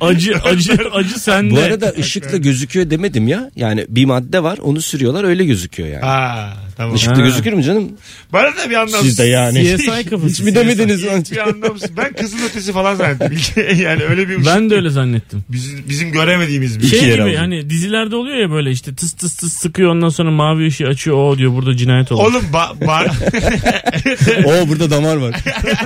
[0.00, 1.50] Acı acı acı sende.
[1.54, 3.50] Bu arada ışıkla gözüküyor demedim ya.
[3.56, 6.04] Yani bir madde var onu sürüyorlar öyle gözüküyor yani.
[6.04, 6.94] Ha tamam.
[6.96, 7.22] Işıkla Ha.
[7.22, 7.88] gözükür mü canım?
[8.32, 9.06] Bana da bir anlamsız.
[9.08, 9.64] Siz de yani.
[9.76, 10.28] CSI kafası.
[10.28, 11.24] Hiç mi demediniz lan?
[11.32, 11.96] Bir anlamsız.
[11.96, 13.38] Ben kızıl ötesi falan zannettim.
[13.82, 14.46] yani öyle bir ışık.
[14.46, 15.44] Ben de öyle zannettim.
[15.48, 17.34] Bizim, bizim göremediğimiz bir Şey yere gibi aldım.
[17.36, 21.16] hani dizilerde oluyor ya böyle işte tıs tıs tıs sıkıyor ondan sonra mavi ışığı açıyor
[21.16, 22.26] o diyor burada cinayet olmuş.
[22.34, 23.06] Oğlum ba- bar...
[24.44, 25.34] Oo burada damar var.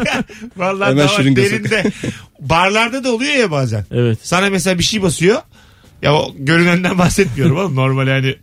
[0.56, 1.84] Vallahi Hemen şırınga derinde.
[2.40, 3.84] Barlarda da oluyor ya bazen.
[3.90, 4.18] Evet.
[4.22, 5.38] Sana mesela bir şey basıyor.
[6.02, 7.76] Ya o görünenden bahsetmiyorum oğlum.
[7.76, 8.34] Normal yani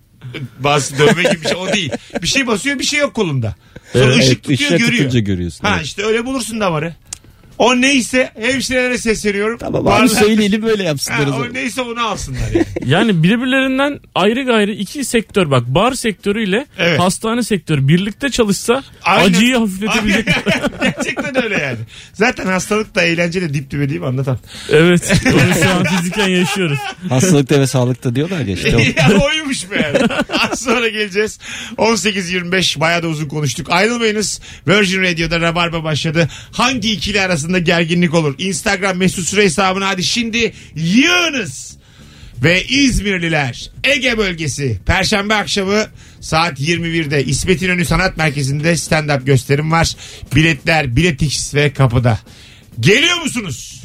[0.60, 1.92] bazı dövme gibi bir şey o değil.
[2.22, 3.56] Bir şey basıyor bir şey yok kolunda.
[3.94, 4.92] Sonra Evet, ışık tutuyor ışığa görüyor.
[5.04, 5.63] tutunca görüyorsun.
[5.68, 5.86] Ha Evet.
[5.86, 6.94] işte öyle bulursun damarı.
[7.60, 9.58] O neyse hemşirelere sesleniyorum.
[9.58, 11.54] Tamam Barlar- abi söyleyelim böyle Ha, yapsınlar o o zaman.
[11.54, 12.65] neyse onu alsınlar yani.
[12.86, 17.00] Yani birbirlerinden ayrı gayrı iki sektör bak bar sektörüyle Evet.
[17.00, 19.30] hastane sektörü birlikte çalışsa Aynen.
[19.30, 20.26] acıyı hafifletebilecek.
[20.82, 21.78] Gerçekten öyle yani.
[22.13, 24.39] Zaten hastalık da eğlence de dip dibe değil mi anlatan?
[24.72, 26.80] evet onu şu an fiziken yaşıyoruz.
[27.10, 28.69] Hastalıkta ve sağlıkta diyorlar ya işte.
[28.69, 30.08] ya oymuş be yani.
[30.52, 31.39] Az sonra geleceğiz.
[31.78, 33.67] 18.25 bayağı da uzun konuştuk.
[33.69, 34.41] Ayrılmayınız.
[34.67, 36.28] Virgin Radio'da Rabarba başladı.
[36.52, 38.35] Hangi ikili arasında gerginlik olur?
[38.38, 41.79] Instagram mesut süre hesabına hadi şimdi yığınız.
[42.43, 45.85] Ve İzmirliler Ege bölgesi Perşembe akşamı
[46.21, 49.95] saat 21'de İsmet İnönü Sanat Merkezi'nde stand-up gösterim var.
[50.35, 52.19] Biletler Biletix ve kapıda.
[52.79, 53.83] Geliyor musunuz?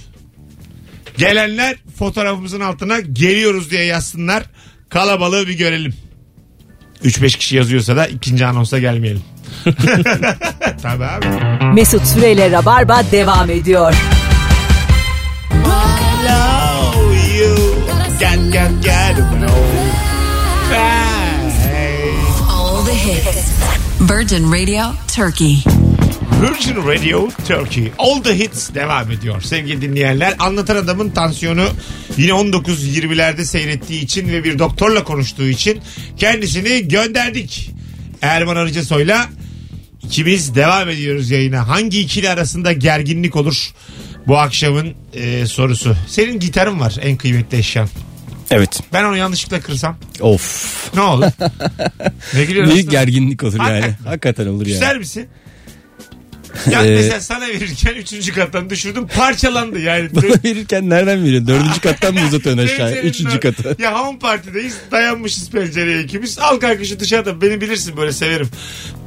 [1.18, 4.44] Gelenler fotoğrafımızın altına geliyoruz diye yazsınlar.
[4.88, 5.94] Kalabalığı bir görelim.
[7.04, 9.22] 3-5 kişi yazıyorsa da ikinci anonsa gelmeyelim.
[10.82, 11.26] Tabii abi.
[11.74, 13.94] Mesut Süreyle Rabarba devam ediyor.
[15.50, 17.56] Hello you.
[18.20, 19.14] Gel gel gel.
[20.70, 22.10] Hey.
[22.50, 23.54] All the hits.
[24.00, 25.64] Virgin Radio Turkey.
[26.40, 27.92] Virgin Radio Turkey.
[27.98, 29.40] All the hits devam ediyor.
[29.42, 31.64] Sevgili dinleyenler anlatan adamın tansiyonu
[32.16, 35.80] yine 19-20'lerde seyrettiği için ve bir doktorla konuştuğu için
[36.16, 37.70] kendisini gönderdik.
[38.22, 39.28] Erman Arıcasoy'la
[40.06, 41.68] ikimiz devam ediyoruz yayına.
[41.68, 43.70] Hangi ikili arasında gerginlik olur?
[44.26, 45.96] Bu akşamın e, sorusu.
[46.08, 47.88] Senin gitarın var en kıymetli eşyan.
[48.50, 48.80] Evet.
[48.92, 50.94] Ben onu yanlışlıkla kırsam Of.
[50.94, 51.26] ne olur?
[52.34, 52.74] ne gülüyorsun?
[52.74, 53.70] Büyük gerginlik olur yani.
[53.70, 54.04] Hakikaten.
[54.04, 54.72] Hakikaten olur yani.
[54.80, 55.28] Küser misin?
[56.72, 60.08] Ee, mesela sana verirken üçüncü kattan düşürdüm parçalandı yani.
[60.14, 61.48] Bana verirken nereden veriyorsun?
[61.48, 62.94] Dördüncü kattan mı uzatıyorsun aşağıya?
[62.96, 63.76] Senin Üçüncü de- katı.
[63.82, 66.38] Ya home partideyiz dayanmışız pencereye ikimiz.
[66.38, 68.48] Al kalkışı dışarıda beni bilirsin böyle severim.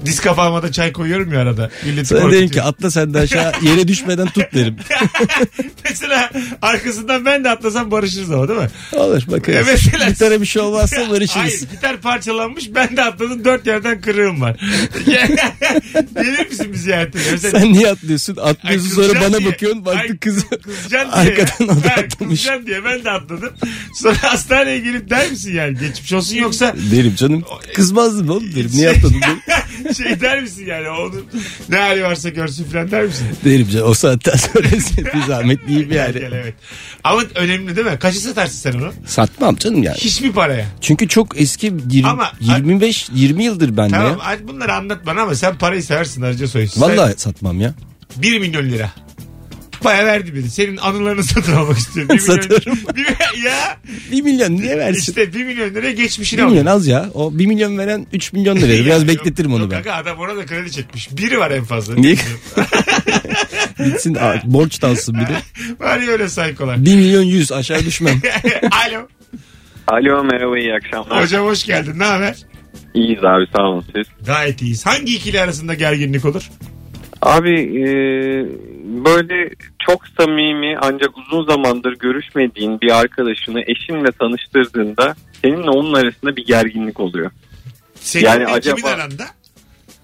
[0.06, 1.70] Diz kapağıma da çay koyuyorum ya arada.
[1.86, 2.54] Milleti Sana derim korkutuyorum.
[2.54, 4.76] ki atla sen de aşağı yere düşmeden tut derim.
[5.90, 6.30] Mesela
[6.62, 8.70] arkasından ben de atlasam barışırız ama değil mi?
[8.94, 9.68] Olur bakarız.
[9.68, 11.60] E mesela- Gitara bir şey olmazsa Hayır barışırız.
[11.72, 14.56] gitar parçalanmış ben de atladım dört yerden kırığım var.
[16.16, 17.20] Gelir misin bizi ziyarete?
[17.44, 18.38] Mesela Sen niye atlıyorsun?
[18.42, 19.52] Atlıyorsun sonra bana diye.
[19.52, 19.86] bakıyorsun.
[19.86, 20.46] Ay, Baktık kız.
[21.12, 22.40] Arkadan o da Ha, atlamış.
[22.42, 23.50] Kızacaksın diye ben de atladım.
[23.96, 25.78] Sonra hastaneye gelip der misin yani?
[25.80, 27.44] Geçmiş olsun yoksa Derim canım.
[27.76, 28.72] Kızmazdım oğlum derim.
[28.74, 29.94] Niye atladın derim.
[29.98, 30.90] şey der misin yani?
[30.90, 31.26] Onun
[31.70, 33.28] ne hali varsa görsün falan der misin?
[33.46, 33.88] Derim canım.
[33.90, 34.64] O saatten sonra
[35.16, 36.14] bir zahmet Gel, yani.
[36.14, 36.54] gel, evet.
[37.04, 38.00] Ama önemli değil mi?
[38.00, 38.94] Kaçı satarsın sen onu?
[39.06, 39.98] Satmam canım yani.
[39.98, 40.66] Hiçbir paraya.
[40.82, 44.48] Çünkü çok eski 20, Ama- 25 20 yıldır bende Tamam ya.
[44.48, 46.68] bunları anlat bana ama sen parayı seversin Arıca Soy.
[46.68, 47.74] Sen Vallahi satmam ya.
[48.16, 48.92] 1 milyon lira.
[49.84, 50.50] Baya verdi biri.
[50.50, 52.16] Senin anılarını satın almak istiyorum.
[52.16, 52.78] Bir milyon- Satarım.
[52.96, 53.78] Bir- ya
[54.12, 55.00] 1 milyon niye versin?
[55.00, 56.76] işte 1 milyon liraya geçmişini 1 milyon alıyor.
[56.76, 57.10] az ya.
[57.14, 58.86] O 1 milyon veren 3 milyon da verir.
[58.86, 59.84] Biraz bekletirim onu yok ben.
[59.84, 61.10] Kanka adam ona da kredi çekmiş.
[61.18, 61.96] Biri var en fazla.
[61.96, 62.16] Niye?
[63.86, 65.36] Gitsin a- borç da alsın bir de.
[65.80, 66.86] var ya öyle saykolar.
[66.86, 68.22] 1 milyon 100 aşağı düşmem.
[68.72, 69.08] Alo.
[69.88, 71.24] Alo merhaba iyi akşamlar.
[71.24, 72.00] Hocam hoş geldin.
[72.00, 72.36] Ne haber?
[72.94, 74.26] İyiyiz abi sağ olun siz.
[74.26, 74.86] Gayet iyiyiz.
[74.86, 76.50] Hangi ikili arasında gerginlik olur?
[77.22, 77.86] Abi e,
[79.06, 79.50] böyle
[79.80, 87.00] çok samimi ancak uzun zamandır görüşmediğin bir arkadaşını eşinle tanıştırdığında seninle onun arasında bir gerginlik
[87.00, 87.32] oluyor.
[87.96, 89.24] Seninle Yani kimin acaba- aranda?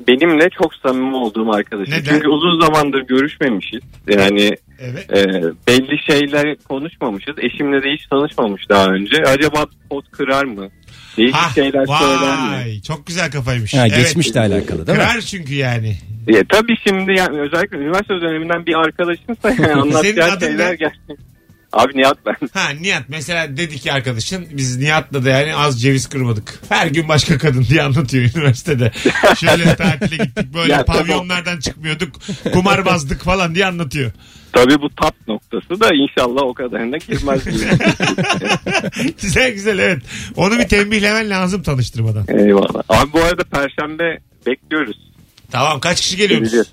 [0.07, 1.93] Benimle çok samimi olduğum arkadaşım.
[1.93, 2.11] Neden?
[2.13, 3.79] Çünkü uzun zamandır görüşmemişiz.
[4.07, 5.11] Yani Evet.
[5.11, 7.35] e, belli şeyler konuşmamışız.
[7.37, 9.23] Eşimle de hiç tanışmamış daha önce.
[9.23, 10.69] Acaba pot kırar mı?
[11.17, 12.51] Değişik Ha, şeyler söyler mi?
[12.55, 12.81] vay.
[12.81, 13.73] Çok güzel kafaymış.
[13.73, 13.97] Ha, Evet.
[13.97, 15.03] geçmişle alakalı değil mi?
[15.03, 15.97] Kırar çünkü yani.
[16.27, 21.17] Ya, tabii şimdi yani özellikle üniversite döneminden bir arkadaşımsa yani Senin anlatacağı şeyler gerçekten.
[21.73, 22.35] Abi Nihat ben.
[22.53, 26.59] Ha Nihat mesela dedi ki arkadaşın biz Nihat'la da yani az ceviz kırmadık.
[26.69, 28.91] Her gün başka kadın diye anlatıyor üniversitede.
[29.39, 32.15] Şöyle tatile gittik böyle Ya, pavyonlardan çıkmıyorduk.
[32.53, 34.11] Kumarbazdık falan diye anlatıyor.
[34.51, 37.43] Tabii bu tap noktası da inşallah o kadarına girmez
[39.21, 40.03] güzel güzel evet.
[40.35, 42.25] Onu bir tembihlemen lazım tanıştırmadan.
[42.27, 42.83] Eyvallah.
[42.89, 44.97] Abi bu arada perşembe bekliyoruz.
[45.51, 46.43] Tamam kaç kişi geliyoruz?
[46.51, 46.67] Geleceğiz.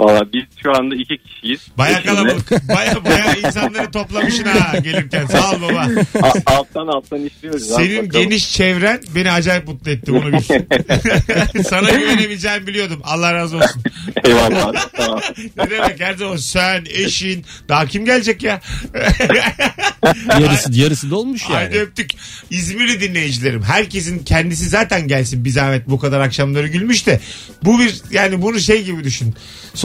[0.00, 1.60] Valla biz şu anda iki kişiyiz.
[1.78, 2.14] Baya Eşimle.
[2.14, 2.50] kalabalık.
[2.68, 5.26] Baya baya insanları toplamışsın ha gelirken.
[5.26, 5.88] Sağ ol baba.
[6.22, 7.66] A- alttan alttan işliyoruz.
[7.68, 8.24] Senin bakalım.
[8.24, 10.38] geniş çevren beni acayip mutlu etti bunu bil.
[11.64, 13.00] Sana güvenebileceğimi biliyordum.
[13.04, 13.82] Allah razı olsun.
[14.24, 14.72] Eyvallah.
[14.96, 15.20] Tamam.
[15.56, 17.44] ne demek her zaman sen, eşin.
[17.68, 18.60] Daha kim gelecek ya?
[20.40, 21.54] Yarısı yarısı dolmuş yani.
[21.54, 22.10] Haydi öptük.
[22.50, 23.62] İzmirli dinleyicilerim.
[23.62, 27.20] Herkesin kendisi zaten gelsin bir zahmet bu kadar akşamları gülmüş de.
[27.64, 29.34] Bu bir yani bunu şey gibi düşün.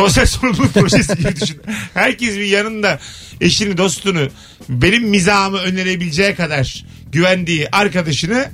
[0.01, 1.61] Sosyal sorumluluk projesi gibi düşün.
[1.93, 2.99] Herkes bir yanında
[3.41, 4.27] eşini, dostunu,
[4.69, 8.51] benim mizahımı önerebileceği kadar güvendiği arkadaşını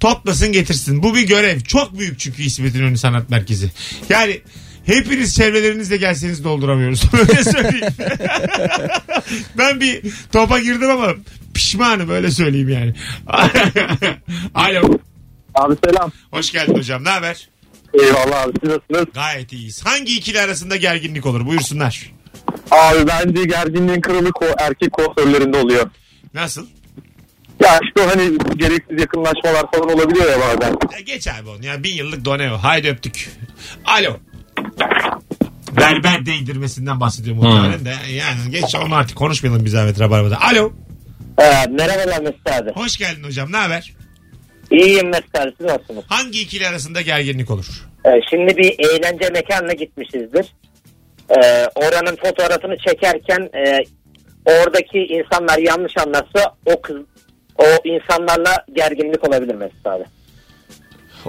[0.00, 1.02] toplasın getirsin.
[1.02, 1.60] Bu bir görev.
[1.60, 3.70] Çok büyük çünkü İsmet İnönü Sanat Merkezi.
[4.08, 4.40] Yani
[4.86, 7.02] hepiniz çevrelerinizle gelseniz dolduramıyoruz.
[7.12, 7.94] Öyle söyleyeyim.
[9.58, 11.14] ben bir topa girdim ama
[11.54, 12.94] pişmanım öyle söyleyeyim yani.
[14.54, 14.98] Alo.
[15.54, 16.12] Abi selam.
[16.30, 17.04] Hoş geldin hocam.
[17.04, 17.48] Ne haber?
[17.94, 19.14] Eyvallah abi siz nasılsınız?
[19.14, 19.86] Gayet iyiyiz.
[19.86, 21.46] Hangi ikili arasında gerginlik olur?
[21.46, 22.12] Buyursunlar.
[22.70, 25.90] Abi bence gerginliğin kralı ko- erkek kuaförlerinde oluyor.
[26.34, 26.66] Nasıl?
[27.64, 30.76] Ya işte hani gereksiz yakınlaşmalar falan olabiliyor ya bazen.
[30.92, 31.82] Ya geç abi onu ya.
[31.82, 32.56] Bin yıllık done o.
[32.56, 33.30] Haydi öptük.
[33.84, 34.16] Alo.
[35.76, 37.94] Berber değdirmesinden bahsediyorum muhtemelen de.
[38.12, 40.42] Yani geç onu artık konuşmayalım bir zahmet Rabarba'da.
[40.42, 40.72] Alo.
[41.40, 42.70] Ee, merhabalar Mesut abi.
[42.70, 43.52] Hoş geldin hocam.
[43.52, 43.92] Ne haber?
[44.70, 46.04] İyiyim Mesut siz nasılsınız?
[46.08, 47.86] Hangi ikili arasında gerginlik olur?
[48.06, 50.46] Ee, şimdi bir eğlence mekanına gitmişizdir.
[51.30, 53.78] Ee, oranın fotoğrafını çekerken e,
[54.46, 56.96] oradaki insanlar yanlış anlarsa o kız
[57.58, 60.04] o insanlarla gerginlik olabilir Mesut abi.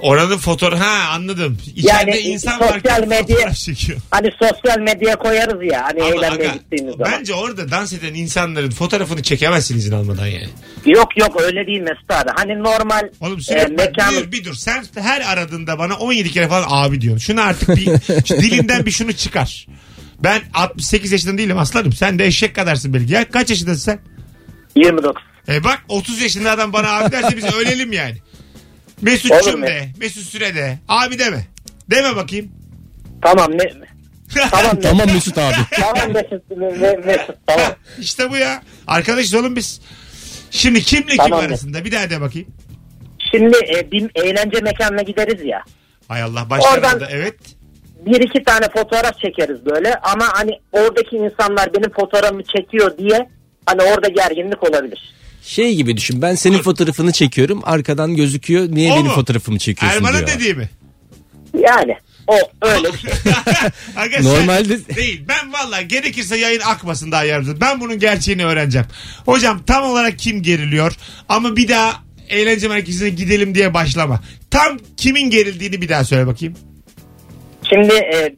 [0.01, 1.57] Oranın fotoğrafı ha anladım.
[1.75, 3.99] İçeride Yani insan sosyal varken medya- fotoğraf çekiyor.
[4.11, 7.11] Hani sosyal medyaya koyarız ya hani Ama eğlenmeye aga, gittiğimiz zaman.
[7.11, 10.49] bence orada dans eden insanların fotoğrafını çekemezsin izin almadan yani.
[10.85, 12.29] Yok yok öyle değil Mesut abi.
[12.35, 14.53] Hani normal Oğlum e, mekan bir, bir dur.
[14.53, 17.19] Sen her aradığında bana 17 kere falan abi diyorsun.
[17.19, 17.85] Şunu artık bir
[18.41, 19.67] dilinden bir şunu çıkar.
[20.19, 21.93] Ben 68 yaşında değilim aslanım.
[21.93, 23.13] Sen de eşek kadarsın belki.
[23.13, 23.99] Ya kaç yaşındasın sen?
[24.75, 25.23] 29.
[25.49, 28.17] E bak 30 yaşında adam bana abi derse biz ölelim yani.
[29.01, 29.65] Olur Mesut'cum mu?
[29.67, 29.89] de.
[29.99, 30.77] Mesut Süre de.
[30.87, 31.47] Abi deme.
[31.91, 32.51] Deme bakayım.
[33.21, 33.57] Tamam ne
[34.51, 34.83] Tamam Mesut.
[34.83, 35.55] Tamam Mesut abi.
[35.71, 36.51] tamam Mesut.
[36.51, 37.71] Me- Mesut tamam.
[37.99, 38.61] İşte bu ya.
[38.87, 39.81] Arkadaşız oğlum biz.
[40.51, 41.39] Şimdi kimle kim Tamam.
[41.39, 41.85] arasında?
[41.85, 42.47] Bir daha de bakayım.
[43.31, 45.63] Şimdi e, bir eğlence mekanına gideriz ya.
[46.07, 47.35] Hay Allah başlarında Oradan- evet.
[48.05, 53.29] Bir iki tane fotoğraf çekeriz böyle ama hani oradaki insanlar benim fotoğrafımı çekiyor diye
[53.65, 55.13] hani orada gerginlik olabilir.
[55.47, 59.13] Şey gibi düşün ben senin fotoğrafını çekiyorum arkadan gözüküyor niye O benim mu?
[59.13, 60.39] fotoğrafımı çekiyorsun Erman'ın diyor.
[60.39, 60.69] dediği mi?
[61.59, 61.95] Yani
[62.27, 62.87] o öyle.
[63.95, 65.23] Aga sen- Normalde- değil.
[65.27, 67.61] Ben valla gerekirse yayın akmasın daha yarın.
[67.61, 68.87] Ben bunun gerçeğini öğreneceğim.
[69.25, 70.93] Hocam tam olarak kim geriliyor?
[71.29, 74.21] Ama bir daha eğlence merkezine gidelim diye başlama.
[74.51, 76.55] Tam kimin gerildiğini bir daha söyle bakayım.
[77.73, 78.35] Şimdi e,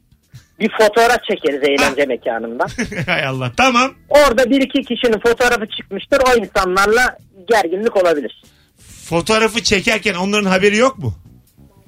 [0.60, 2.66] bir fotoğraf çekeriz eğlence mekanında.
[3.06, 3.52] Hay Allah.
[3.56, 3.94] Tamam.
[4.08, 6.18] Orada bir iki kişinin fotoğrafı çıkmıştır.
[6.28, 7.16] O insanlarla
[7.48, 8.42] gerginlik olabilir.
[9.08, 11.14] Fotoğrafı çekerken onların haberi yok mu?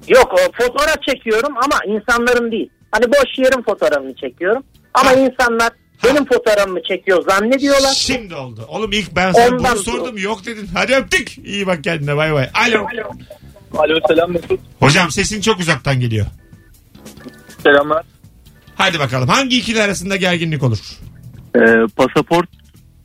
[0.07, 2.69] Yok o fotoğraf çekiyorum ama insanların değil.
[2.91, 4.63] Hani boş yerin fotoğrafını çekiyorum.
[4.93, 5.71] Ama insanlar
[6.03, 7.93] benim fotoğrafımı çekiyor zannediyorlar.
[7.93, 8.65] Şimdi oldu.
[8.67, 10.17] Oğlum ilk ben sana Ondan bunu sordum.
[10.17, 10.69] Yok dedin.
[10.73, 11.37] Hadi öptük.
[11.37, 12.17] İyi bak kendine.
[12.17, 12.49] Bay bay.
[12.53, 12.85] Alo.
[13.77, 14.59] Alo selam Mesut.
[14.79, 16.25] Hocam sesin çok uzaktan geliyor.
[17.63, 18.12] Selamlar.
[18.75, 19.29] Hadi bakalım.
[19.29, 20.77] Hangi ikili arasında gerginlik olur?
[21.55, 21.59] Ee,
[21.95, 22.49] pasaport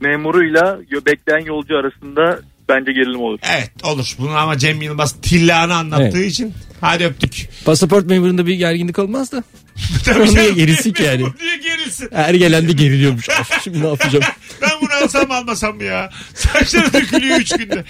[0.00, 3.38] memuruyla bekleyen yolcu arasında bence gerilim olur.
[3.56, 4.14] Evet olur.
[4.18, 6.32] Bunu ama Cem Yılmaz tillanı anlattığı Evet.
[6.32, 6.54] için.
[6.80, 7.48] Hadi öptük.
[7.64, 9.44] Pasaport memurunda bir gerginlik olmaz da.
[10.04, 10.54] Tabii Niye canım.
[10.54, 11.22] gerilsin ki yani?
[11.40, 12.08] Niye gerilsin?
[12.12, 13.28] Her gelen de geriliyormuş.
[13.40, 14.24] Of, Şimdi ne yapacağım?
[14.62, 16.10] Ben bunu alsam almasam mı ya?
[16.34, 17.84] Saçları dökülüyor üç günde.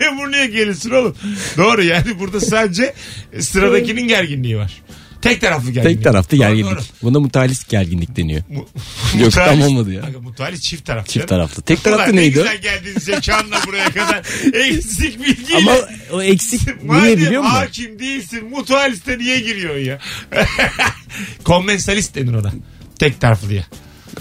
[0.00, 1.16] Memur niye gerilsin oğlum?
[1.56, 2.94] Doğru yani burada sadece
[3.40, 4.82] sıradakinin gerginliği var.
[5.22, 5.96] Tek taraflı gerginlik.
[5.96, 6.70] Tek taraflı gerginlik.
[6.70, 6.80] doğru.
[7.02, 8.42] Buna mutualist gerginlik deniyor.
[8.48, 8.68] Mu-
[9.20, 10.02] Yok, tam olmadı ya.
[10.02, 11.12] Aga, mutualist çift taraflı.
[11.12, 11.62] Çift taraflı.
[11.62, 12.38] Tek taraflı Ulan neydi?
[12.38, 14.22] Ne güzel geldin zekanla buraya kadar.
[14.68, 15.56] Eksik bilgiyle.
[15.56, 15.72] Ama
[16.12, 17.54] o eksik niye biliyor musun?
[17.54, 19.98] hakim değilsin mutualiste niye giriyorsun ya?
[21.44, 22.52] Konvensalist denir ona.
[22.98, 23.66] Tek taraflıya.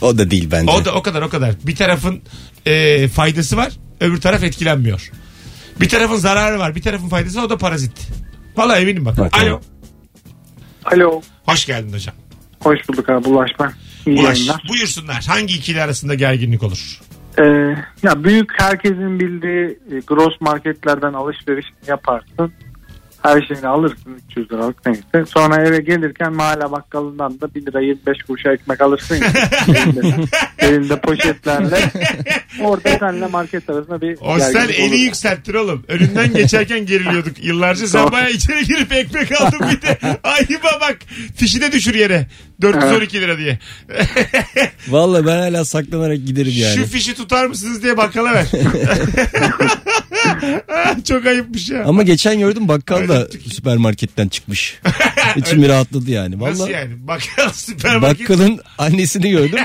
[0.01, 0.71] O da değil bence.
[0.71, 1.55] O da o kadar o kadar.
[1.63, 2.21] Bir tarafın
[2.65, 5.11] e, faydası var öbür taraf etkilenmiyor.
[5.81, 7.91] Bir tarafın zararı var bir tarafın faydası var, o da parazit.
[8.57, 9.17] Vallahi eminim bak.
[9.17, 9.61] Bak, Alo.
[10.85, 11.21] Alo.
[11.45, 12.15] Hoş geldin hocam.
[12.63, 13.27] Hoş bulduk abi.
[13.27, 13.71] Ulaş ben.
[14.05, 14.63] İyi Ulaş, yayınlar.
[14.69, 15.25] buyursunlar.
[15.29, 16.99] Hangi ikili arasında gerginlik olur?
[17.39, 17.43] Ee,
[18.03, 22.53] ya büyük herkesin bildiği e, gross marketlerden alışveriş yaparsın.
[23.23, 25.25] Her şeyini alırsın 300 liralık neyse.
[25.27, 29.27] Sonra eve gelirken mahalle bakkalından da 1 lira 25 kuruşa ekmek alırsın ya.
[29.67, 30.01] elinde,
[30.59, 31.79] elinde poşetlerle.
[32.61, 35.03] Orada senle market arasında bir O sen gerginlik eli olur.
[35.03, 35.83] yükselttir oğlum.
[35.87, 37.87] Önünden geçerken geriliyorduk yıllarca.
[37.87, 39.97] Sen baya içeri girip ekmek aldın bir de.
[40.23, 40.97] Ayıba bak.
[41.35, 42.27] Fişi de düşür yere.
[42.61, 43.59] 412 lira diye.
[44.87, 46.75] Vallahi ben hala saklanarak giderim yani.
[46.75, 48.45] Şu fişi tutar mısınız diye bakkala ver.
[51.07, 51.83] Çok ayıpmış ya.
[51.85, 54.79] Ama geçen gördüm bakkal da süpermarketten çıkmış.
[55.35, 56.39] İçim bir rahatladı yani.
[56.39, 57.07] Nasıl Vallahi yani?
[57.07, 58.29] Bakkal süpermarket.
[58.29, 59.59] bakkalın annesini gördüm.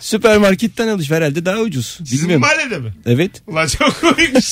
[0.00, 1.86] Süpermarketten alış herhalde daha ucuz.
[1.98, 2.40] Sizin Bilmiyorum.
[2.40, 2.92] mahallede mi?
[3.06, 3.42] Evet.
[3.46, 4.50] Ulan çok koymuş.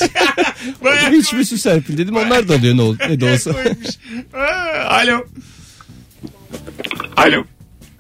[0.85, 3.50] Bayağı Hiç mi su serpil dedim onlar da alıyor ne, ol, ne de olsa.
[4.33, 4.46] Ha,
[4.88, 5.24] Alo.
[7.16, 7.44] Alo.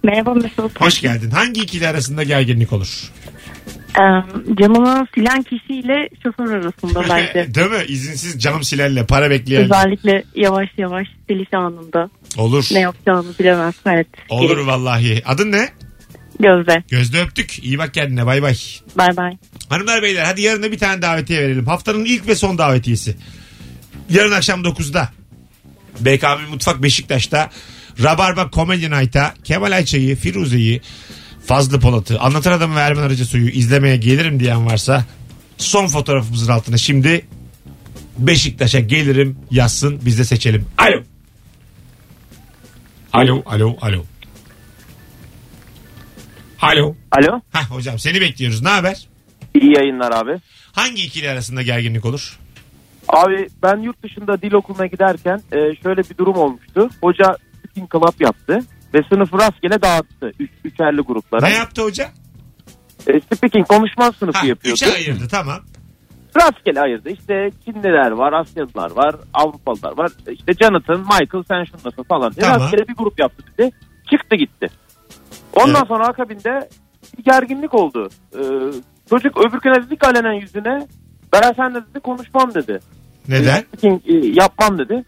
[0.04, 0.80] Merhaba Mesut.
[0.80, 1.30] Hoş geldin.
[1.30, 3.10] Hangi ikili arasında gerginlik olur?
[4.60, 7.54] Camını silen kişiyle şoför arasında bence.
[7.54, 7.84] Değil mi?
[7.88, 9.64] İzinsiz cam silerle para bekleyen.
[9.64, 12.68] Özellikle yavaş yavaş siliş anında Olur.
[12.72, 13.74] ne yapacağını bilemez.
[13.86, 14.06] Evet.
[14.28, 14.66] Olur Gerek.
[14.66, 15.22] vallahi.
[15.26, 15.68] Adın ne?
[16.40, 16.82] Gözde.
[16.90, 17.64] Gözde öptük.
[17.64, 18.26] İyi bak kendine.
[18.26, 18.54] Bay bay.
[18.98, 19.32] Bay bay.
[19.68, 21.66] Hanımlar beyler hadi yarın da bir tane davetiye verelim.
[21.66, 23.16] Haftanın ilk ve son davetiyesi.
[24.10, 25.08] Yarın akşam 9'da.
[26.00, 27.50] BKM Mutfak Beşiktaş'ta
[28.02, 30.80] Rabarba Comedy Night'a Kemal Ayça'yı, Firuze'yi,
[31.50, 35.04] Fazlı Polat'ı, Anlatan Adamı ve Erman Arıca Suyu izlemeye gelirim diyen varsa
[35.58, 37.26] son fotoğrafımızın altına şimdi
[38.18, 40.66] Beşiktaş'a gelirim yazsın biz de seçelim.
[40.78, 41.02] Alo.
[43.12, 44.04] Alo, alo, alo.
[46.60, 46.94] Alo.
[47.10, 47.40] Alo.
[47.52, 48.62] Hah hocam seni bekliyoruz.
[48.62, 49.08] Ne haber?
[49.54, 50.40] İyi yayınlar abi.
[50.72, 52.38] Hangi ikili arasında gerginlik olur?
[53.08, 56.90] Abi ben yurt dışında dil okuluna giderken e, şöyle bir durum olmuştu.
[57.02, 57.36] Hoca
[57.70, 58.60] spin club yaptı
[58.94, 60.32] ve sınıfı rastgele dağıttı.
[60.38, 61.46] Üç, üçerli gruplara.
[61.46, 62.08] Ne yaptı hoca?
[63.06, 64.74] e, speaking konuşma sınıfı Ha, yapıyordu.
[64.74, 65.58] üçe ayırdı tamam.
[66.36, 67.10] Rastgele ayırdı.
[67.10, 70.10] İşte Çinliler var, Asyalılar var, Avrupalılar var.
[70.30, 72.60] İşte Jonathan, Michael sen şundasın falan diye Tamam.
[72.60, 73.72] rastgele bir grup yaptı bizi.
[74.10, 74.66] Çıktı gitti.
[75.56, 75.88] Ondan Evet.
[75.88, 76.68] sonra akabinde
[77.18, 78.08] bir gerginlik oldu.
[78.34, 78.38] Ee,
[79.10, 80.86] çocuk öbürküne dedi ki alenen yüzüne
[81.32, 82.80] ben sen de dedi konuşmam dedi.
[83.28, 83.60] Neden?
[83.60, 85.04] Speaking, e, yapmam dedi.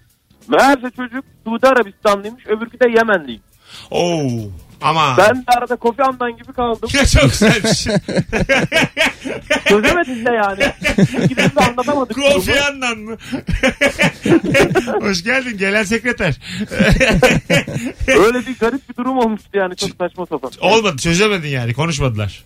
[0.49, 3.52] Meğerse çocuk Suudi Arabistanlıymış öbürkü de Yemenliymiş.
[3.91, 4.51] Oo.
[4.83, 5.17] Ama.
[5.19, 6.89] Ben de arada Kofi Annan gibi kaldım.
[6.95, 7.85] Ya çok güzelmiş.
[9.69, 10.73] Çözemedik de yani.
[11.25, 12.17] İkimiz de anlatamadık.
[12.17, 13.11] Kofi durumu.
[13.11, 13.17] Mı?
[15.09, 16.35] Hoş geldin gelen sekreter.
[18.09, 20.51] Öyle bir garip bir durum olmuştu yani çok saçma sapan.
[20.61, 22.45] Olmadı çözemedin yani konuşmadılar.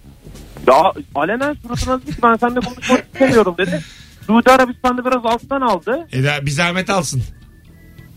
[0.66, 3.82] Ya alenen suratına dedi ki ben seninle konuşmak istemiyorum dedi.
[4.26, 6.08] Suudi Arabistan'da biraz alttan aldı.
[6.12, 7.22] E da bir zahmet alsın.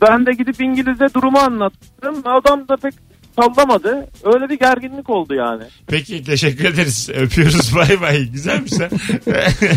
[0.01, 2.21] Ben de gidip İngilizce durumu anlattım.
[2.25, 2.93] Adam da pek
[3.39, 4.07] sallamadı.
[4.23, 5.63] Öyle bir gerginlik oldu yani.
[5.88, 7.09] Peki teşekkür ederiz.
[7.13, 8.25] Öpüyoruz bay bay.
[8.31, 8.89] Güzelmiş ha.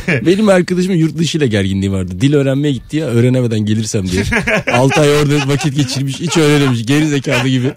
[0.26, 2.20] Benim arkadaşımın yurt dışı ile gerginliği vardı.
[2.20, 4.22] Dil öğrenmeye gitti ya öğrenemeden gelirsem diye.
[4.72, 6.86] 6 ay orada vakit geçirmiş hiç öğrenememiş.
[6.86, 7.72] Geri zekalı gibi.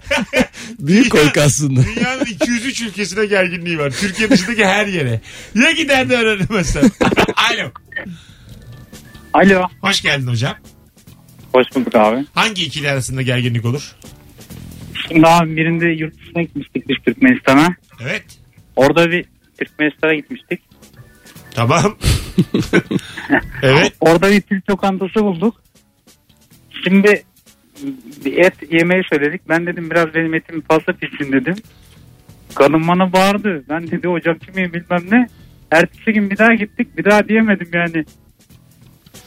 [0.78, 1.80] Büyük korku aslında.
[1.96, 3.90] Dünyanın 203 ülkesine gerginliği var.
[3.90, 5.20] Türkiye dışındaki her yere.
[5.54, 6.82] Ya gider de öğrenemezsem.
[7.36, 7.70] Alo.
[9.32, 9.62] Alo.
[9.80, 10.54] Hoş geldin hocam.
[11.56, 12.24] Hoş bulduk abi.
[12.34, 13.96] Hangi ikili arasında gerginlik olur?
[15.08, 17.68] Şimdi abi birinde yurt dışına gitmiştik biz Türkmenistan'a.
[18.02, 18.24] Evet.
[18.76, 19.24] Orada bir
[19.58, 20.60] Türkmenistan'a gitmiştik.
[21.54, 21.82] Tamam.
[23.62, 23.92] evet.
[24.00, 25.62] Orada bir Türk lokantası bulduk.
[26.84, 27.22] Şimdi
[28.24, 29.40] bir et yemeği söyledik.
[29.48, 31.56] Ben dedim biraz benim etim fazla pişsin dedim.
[32.54, 33.64] Kadın bana bağırdı.
[33.68, 35.28] Ben dedi ocakçı mıyım bilmem ne.
[35.70, 36.98] Ertesi gün bir daha gittik.
[36.98, 38.04] Bir daha diyemedim yani.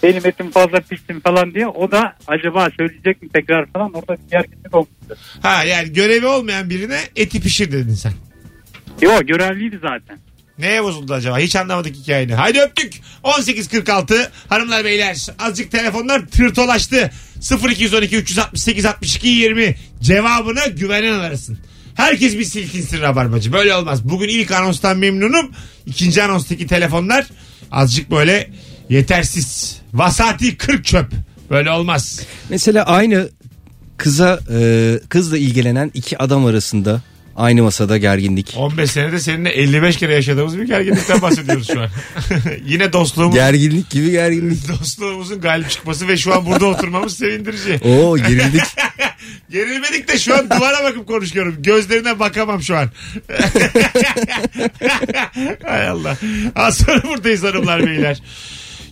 [0.04, 1.68] Benim etim fazla pişsin falan diye.
[1.68, 3.94] O da acaba söyleyecek mi tekrar falan.
[3.94, 5.18] Orada bir gerginlik olmuştu.
[5.42, 8.14] Ha yani görevi olmayan birine eti pişir dedin sen.
[9.02, 10.20] Yok görevliydi zaten.
[10.60, 11.40] Neye bozuldu acaba?
[11.40, 12.34] Hiç anlamadık hikayeni.
[12.34, 12.94] Haydi öptük.
[13.24, 17.12] 18.46 hanımlar beyler azıcık telefonlar tırtolaştı.
[17.70, 21.60] 0212 368 62 20 cevabına güvenen arasın.
[21.96, 23.54] Herkes bir silkinsin rabarbacı.
[23.54, 24.10] Böyle olmaz.
[24.10, 25.52] Bugün ilk anonstan memnunum.
[25.86, 27.26] İkinci anonstaki telefonlar
[27.72, 28.50] azıcık böyle
[28.90, 29.78] yetersiz.
[29.94, 31.12] Vasati 40 çöp.
[31.50, 32.22] Böyle olmaz.
[32.50, 33.30] Mesela aynı
[33.98, 37.02] kıza e, kızla ilgilenen iki adam arasında
[37.36, 38.54] aynı masada gerginlik.
[38.58, 41.90] 15 senede seninle 55 kere yaşadığımız bir gerginlikten bahsediyoruz şu an.
[42.66, 44.68] Yine dostluğumuz, Gerginlik gibi gerginlik.
[44.80, 47.80] dostluğumuzun galip çıkması ve şu an burada oturmamız sevindirici.
[47.86, 48.64] Oo gerildik.
[49.50, 51.56] Gerilmedik de şu an duvara bakıp konuşuyorum.
[51.60, 52.90] Gözlerine bakamam şu an.
[55.66, 56.18] Hay Allah.
[56.56, 58.22] Az sonra buradayız hanımlar beyler.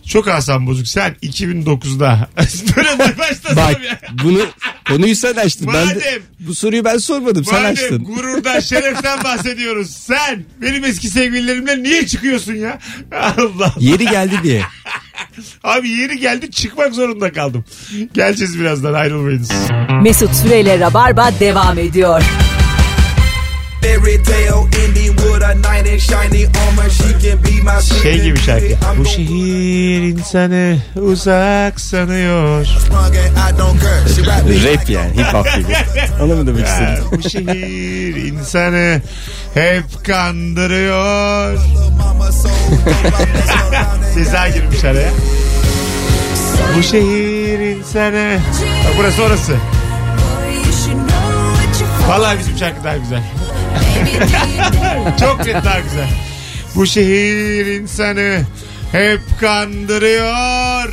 [0.08, 0.88] Çok asam bozuk.
[0.88, 2.28] Sen 2009'da
[2.76, 3.80] böyle başta Bak
[4.24, 4.40] bunu
[4.88, 5.66] konuyu sen açtın.
[5.74, 8.04] Ben de, Madem- bu soruyu ben sormadım sen Madem açtın.
[8.04, 9.90] gururdan şereften bahsediyoruz.
[9.90, 12.78] Sen benim eski sevgililerimle niye çıkıyorsun ya?
[13.38, 13.74] Allah.
[13.78, 14.62] Yeri geldi diye.
[15.64, 17.64] Abi yeri geldi çıkmak zorunda kaldım.
[18.14, 19.50] Geleceğiz birazdan ayrılmayınız.
[20.02, 22.22] Mesut Süreyle Rabarba devam ediyor.
[28.02, 28.66] Şey gibi şarkı.
[28.98, 32.66] Bu şehir insanı uzak sanıyor.
[34.64, 35.76] Rap yani hip hop gibi.
[36.22, 37.04] Onu mu demek istedin?
[37.12, 39.02] Bu şehir insanı
[39.54, 41.58] hep kandırıyor.
[44.14, 45.10] Seza girmiş araya.
[46.78, 48.38] Bu şehir insanı.
[48.84, 49.52] Bak burası orası.
[52.08, 53.22] Vallahi bizim şarkı daha güzel.
[55.20, 56.08] Çok net daha güzel.
[56.74, 58.40] Bu şehir insanı
[58.92, 60.92] hep kandırıyor.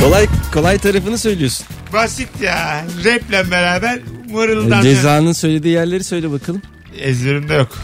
[0.00, 1.66] Kolay kolay tarafını söylüyorsun.
[1.92, 2.84] Basit ya.
[3.04, 4.82] Raple beraber mırıldan.
[4.82, 6.62] Cezanın söylediği yerleri söyle bakalım.
[6.98, 7.78] Ezberimde yok.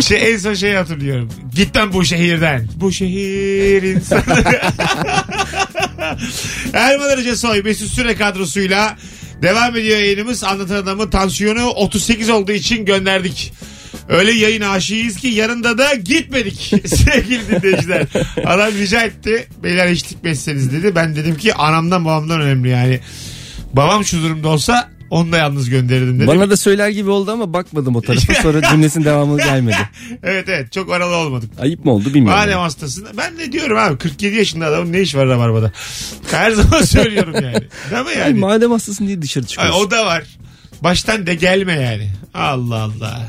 [0.00, 1.28] şey, en son şeyi hatırlıyorum.
[1.54, 2.68] Gitmem bu şehirden.
[2.76, 4.22] Bu şehir insanı.
[6.72, 8.96] Erman Arıca Soy Mesut Süre kadrosuyla
[9.42, 10.44] devam ediyor yayınımız.
[10.44, 13.52] Anlatan adamın tansiyonu 38 olduğu için gönderdik.
[14.08, 18.06] Öyle yayın aşığıyız ki yanında da gitmedik sevgili dinleyiciler.
[18.44, 19.48] Adam rica etti.
[19.62, 20.94] Beyler eşlik etseniz dedi.
[20.94, 23.00] Ben dedim ki anamdan babamdan önemli yani.
[23.72, 26.26] Babam şu durumda olsa onu da yalnız gönderirdim dedim.
[26.26, 28.34] Bana da söyler gibi oldu ama bakmadım o tarafa.
[28.42, 29.76] Sonra cümlesinin devamı gelmedi.
[30.22, 31.50] evet evet çok aralı olmadık.
[31.60, 32.40] Ayıp mı oldu bilmiyorum.
[32.40, 33.06] Madem hastasın.
[33.16, 35.72] Ben de diyorum abi 47 yaşında adamın ne iş var Rabarba'da.
[36.30, 37.54] Her zaman söylüyorum yani.
[37.90, 38.38] Değil mi Ay, yani?
[38.38, 39.86] madem hastasın diye dışarı Ay, çıkıyorsun.
[39.86, 40.24] o da var.
[40.80, 42.10] Baştan de gelme yani.
[42.34, 43.28] Allah Allah.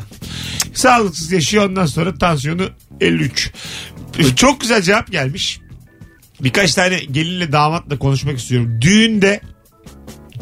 [0.73, 2.69] Sağlıksız yaşıyor ondan sonra tansiyonu
[3.01, 3.51] 53.
[4.35, 5.59] Çok güzel cevap gelmiş.
[6.41, 8.77] Birkaç tane gelinle damatla konuşmak istiyorum.
[8.81, 9.41] Düğünde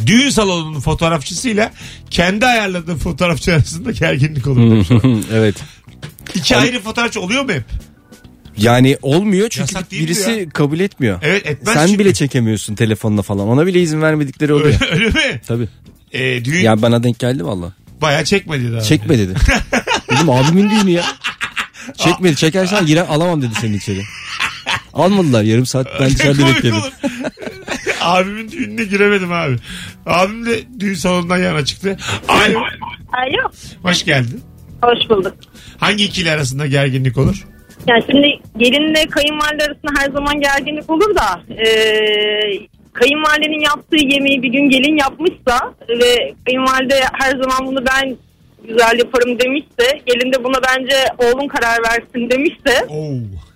[0.06, 1.72] düğün salonunun fotoğrafçısıyla
[2.10, 4.86] kendi ayarladığı fotoğrafçı arasında gerginlik olur.
[5.34, 5.56] evet.
[6.36, 7.64] İki ayrı fotoğrafçı oluyor mu hep?
[8.58, 10.50] Yani olmuyor çünkü Yasak değil mi birisi ya?
[10.50, 11.20] kabul etmiyor.
[11.22, 12.00] Evet etmez Sen çünkü.
[12.00, 13.48] bile çekemiyorsun telefonla falan.
[13.48, 14.80] Ona bile izin vermedikleri oluyor.
[14.92, 15.42] Öyle, öyle mi?
[15.48, 15.68] Tabii.
[16.14, 17.74] Ee, düğün Ya bana denk geldi valla.
[18.02, 18.82] bayağı çekmedi daha.
[18.82, 19.34] Çekme dedi.
[20.12, 21.04] Dedim abimin düğünü ya.
[21.98, 22.36] Çekmedi.
[22.36, 24.02] Çekersen girer alamam dedi seni içeri.
[24.94, 26.76] Almadılar yarım saat ben dışarıda Komik bekledim.
[26.78, 26.92] olur.
[28.08, 29.56] Abimin düğününe giremedim abi.
[30.06, 31.98] Abim de düğün salonundan yana çıktı.
[32.28, 32.60] Alo.
[33.14, 33.52] Alo.
[33.84, 34.42] Hoş geldin.
[34.82, 35.34] Hoş bulduk.
[35.78, 37.48] Hangi ikili arasında gerginlik olur?
[37.88, 41.68] Yani şimdi gelinle kayınvalide arasında her zaman gerginlik olur da e,
[42.94, 48.18] kayınvalidenin yaptığı yemeği bir gün gelin yapmışsa ve kayınvalide her zaman bunu ben
[48.68, 52.88] güzel yaparım demişse gelin de buna bence oğlum karar versin demişse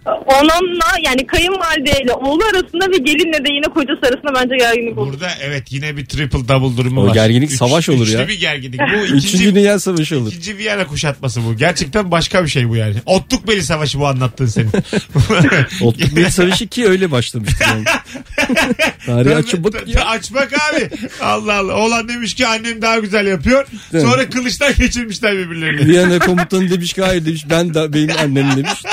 [0.05, 5.13] onunla yani kayınvalideyle oğlu arasında ve gelinle de yine kocası arasında bence gerginlik olur.
[5.13, 7.13] Burada evet yine bir triple double durumu O var.
[7.13, 8.23] gerginlik savaş olur ya.
[8.23, 8.79] Üçlü bir gerginlik.
[8.79, 10.27] Bu Üçüncü ikinci, Dünya Savaşı olur.
[10.31, 11.57] ikinci Viyana kuşatması bu.
[11.57, 12.95] Gerçekten başka bir şey bu yani.
[13.05, 14.71] Otluk beli savaşı bu anlattığın senin.
[15.81, 17.63] Otluk bir savaşı ki öyle başlamıştı.
[17.69, 17.83] Yani.
[19.05, 20.89] Tarihi açıp bak Ta- Açmak abi.
[21.21, 21.73] Allah Allah.
[21.75, 23.67] Oğlan demiş ki annem daha güzel yapıyor.
[23.91, 25.85] Sonra kılıçtan geçirmişler birbirlerini.
[25.87, 28.83] Viyana komutanı demiş ki hayır demiş ben de benim annem demiş.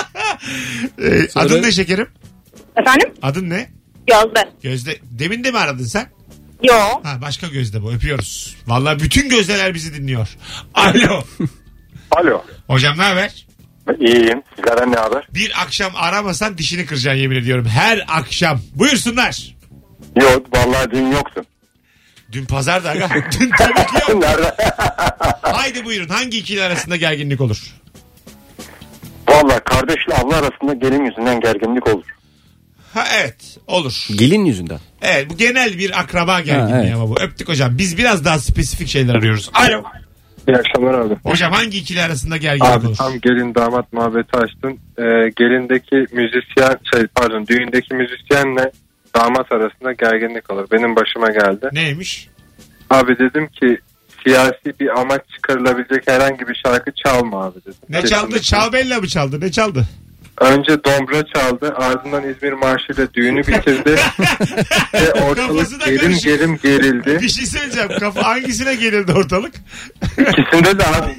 [0.99, 2.09] Ee, Sonra- Adın ne şekerim?
[2.76, 3.14] Efendim?
[3.22, 3.70] Adın ne?
[4.07, 4.49] Gözde.
[4.62, 4.99] Gözde.
[5.03, 6.11] Demin de mi aradın sen?
[6.62, 6.74] Yo.
[7.03, 7.93] Ha, başka Gözde bu.
[7.93, 8.57] Öpüyoruz.
[8.66, 10.28] Vallahi bütün gözdeler bizi dinliyor.
[10.74, 11.22] Alo.
[12.11, 12.45] Alo.
[12.66, 13.47] Hocam ne haber?
[14.01, 14.43] İyiyim.
[14.57, 15.28] Sizlerden ne haber?
[15.34, 17.66] Bir akşam aramasan dişini kıracaksın yemin ediyorum.
[17.66, 18.61] Her akşam.
[18.74, 19.57] Buyursunlar.
[20.20, 21.45] Yok vallahi dün yoksun.
[22.32, 23.09] Dün pazarda aga.
[23.41, 24.14] Dün tabii ki yok.
[24.22, 24.55] Nerede?
[25.43, 26.09] Haydi buyurun.
[26.09, 27.74] Hangi ikili arasında gerginlik olur?
[30.09, 32.05] Kardeşle abla arasında gelin yüzünden gerginlik olur.
[32.95, 34.07] Ha evet olur.
[34.19, 34.79] Gelin yüzünden.
[35.03, 36.95] Evet bu genel bir akraba gerginliği Ha, evet.
[36.95, 37.21] ama bu.
[37.21, 37.79] Öptük hocam.
[37.79, 39.51] Biz biraz daha spesifik şeyler arıyoruz.
[39.55, 39.83] Alo.
[40.49, 41.15] İyi akşamlar abi.
[41.25, 42.97] Hocam hangi ikili arasında gerginlik Abi olur?
[42.97, 44.79] tam gelin damat muhabbeti açtın.
[44.99, 45.03] Ee,
[45.37, 48.71] gelindeki müzisyen şey pardon düğündeki müzisyenle
[49.15, 50.67] damat arasında gerginlik olur.
[50.73, 51.69] Benim başıma geldi.
[51.73, 52.29] Neymiş?
[52.91, 53.79] Abi dedim ki
[54.25, 57.75] siyasi bir amaç çıkarılabilecek herhangi bir şarkı çalma abi dedim.
[57.89, 58.41] Ne çaldı?
[58.41, 59.41] Çalbella mı çaldı?
[59.41, 59.87] Ne çaldı?
[60.41, 63.91] Önce dombra çaldı ardından İzmir Marşı ile düğünü bitirdi.
[64.95, 66.22] Ve Kafası ortalık da gerim karışık.
[66.24, 67.18] gerim gerildi.
[67.22, 67.89] Bir şey söyleyeceğim.
[68.01, 69.55] Kafa hangisine gerildi ortalık?
[70.18, 71.16] İkisinde de abi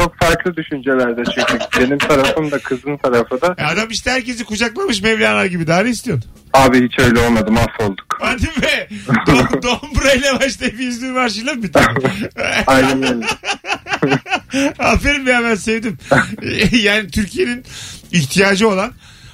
[0.00, 3.54] çok farklı düşüncelerde çünkü benim tarafım da kızın tarafı da.
[3.58, 5.66] E adam işte herkesi kucaklamış Mevlana gibi.
[5.66, 6.30] Daha ne istiyorsun?
[6.52, 8.18] Abi hiç öyle olmadı mahvolduk.
[8.20, 8.88] Hadi be.
[9.26, 11.80] Dom, Dombra ile başlayıp İzmir Marşı'yla mı bitti?
[12.66, 13.26] Aynen öyle.
[14.78, 15.98] Aferin ya ben sevdim.
[16.72, 17.64] yani Türkiye'nin
[18.12, 18.92] ihtiyacı olan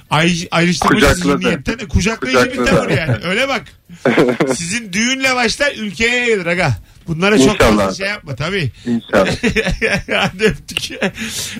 [0.09, 1.37] ay, ayrıştırmacı Kucakladı.
[1.39, 2.75] zihniyetten e, kucaklayıcı bir Kucakladı.
[2.75, 3.15] tavır yani.
[3.23, 3.63] Öyle bak.
[4.55, 6.77] Sizin düğünle başlar ülkeye yayılır aga.
[7.07, 7.77] Bunlara çok İnşallah.
[7.85, 8.71] fazla şey yapma tabii.
[8.85, 9.27] İnşallah.
[10.15, 10.99] Hadi öptük.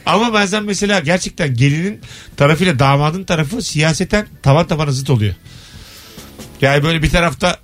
[0.05, 2.01] Ama bazen mesela gerçekten gelinin
[2.38, 5.36] tarafıyla damadın tarafı siyaseten tavan tabana zıt oluyor.
[6.62, 7.57] Yani böyle bir tarafta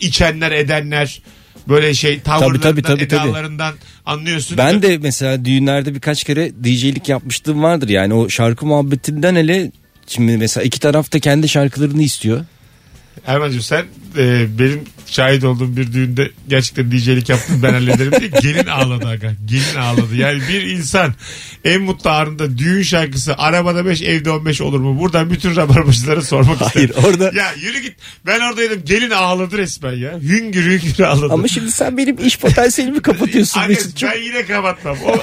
[0.00, 1.22] içenler edenler
[1.68, 3.28] böyle şey tavırlarından tabii, tabii, tabii.
[3.28, 3.74] edalarından
[4.06, 4.58] anlıyorsun.
[4.58, 7.88] Ben de mesela düğünlerde birkaç kere DJ'lik yapmışlığım vardır.
[7.88, 9.70] Yani o şarkı muhabbetinden hele
[10.06, 12.44] şimdi mesela iki taraf da kendi şarkılarını istiyor.
[13.26, 13.86] Erman'cığım sen
[14.16, 19.32] e, benim şahit olduğum bir düğünde gerçekten DJ'lik yaptın ben hallederim diye gelin ağladı aga.
[19.46, 20.16] Gelin ağladı.
[20.16, 21.14] Yani bir insan
[21.64, 24.98] en mutlu anında düğün şarkısı arabada 5 evde 15 olur mu?
[25.00, 26.90] Buradan bütün rabarbacılara sormak isterim.
[26.94, 27.92] Hayır orada Ya yürü git.
[28.26, 28.82] Ben oradaydım.
[28.84, 30.18] Gelin ağladı resmen ya.
[30.20, 31.32] Hüngür hüngür ağladı.
[31.32, 34.10] ama şimdi sen benim iş potansiyelimi kapatıyorsun Anne, Mesut'cum.
[34.14, 34.96] ben yine kapatmam.
[35.06, 35.18] O,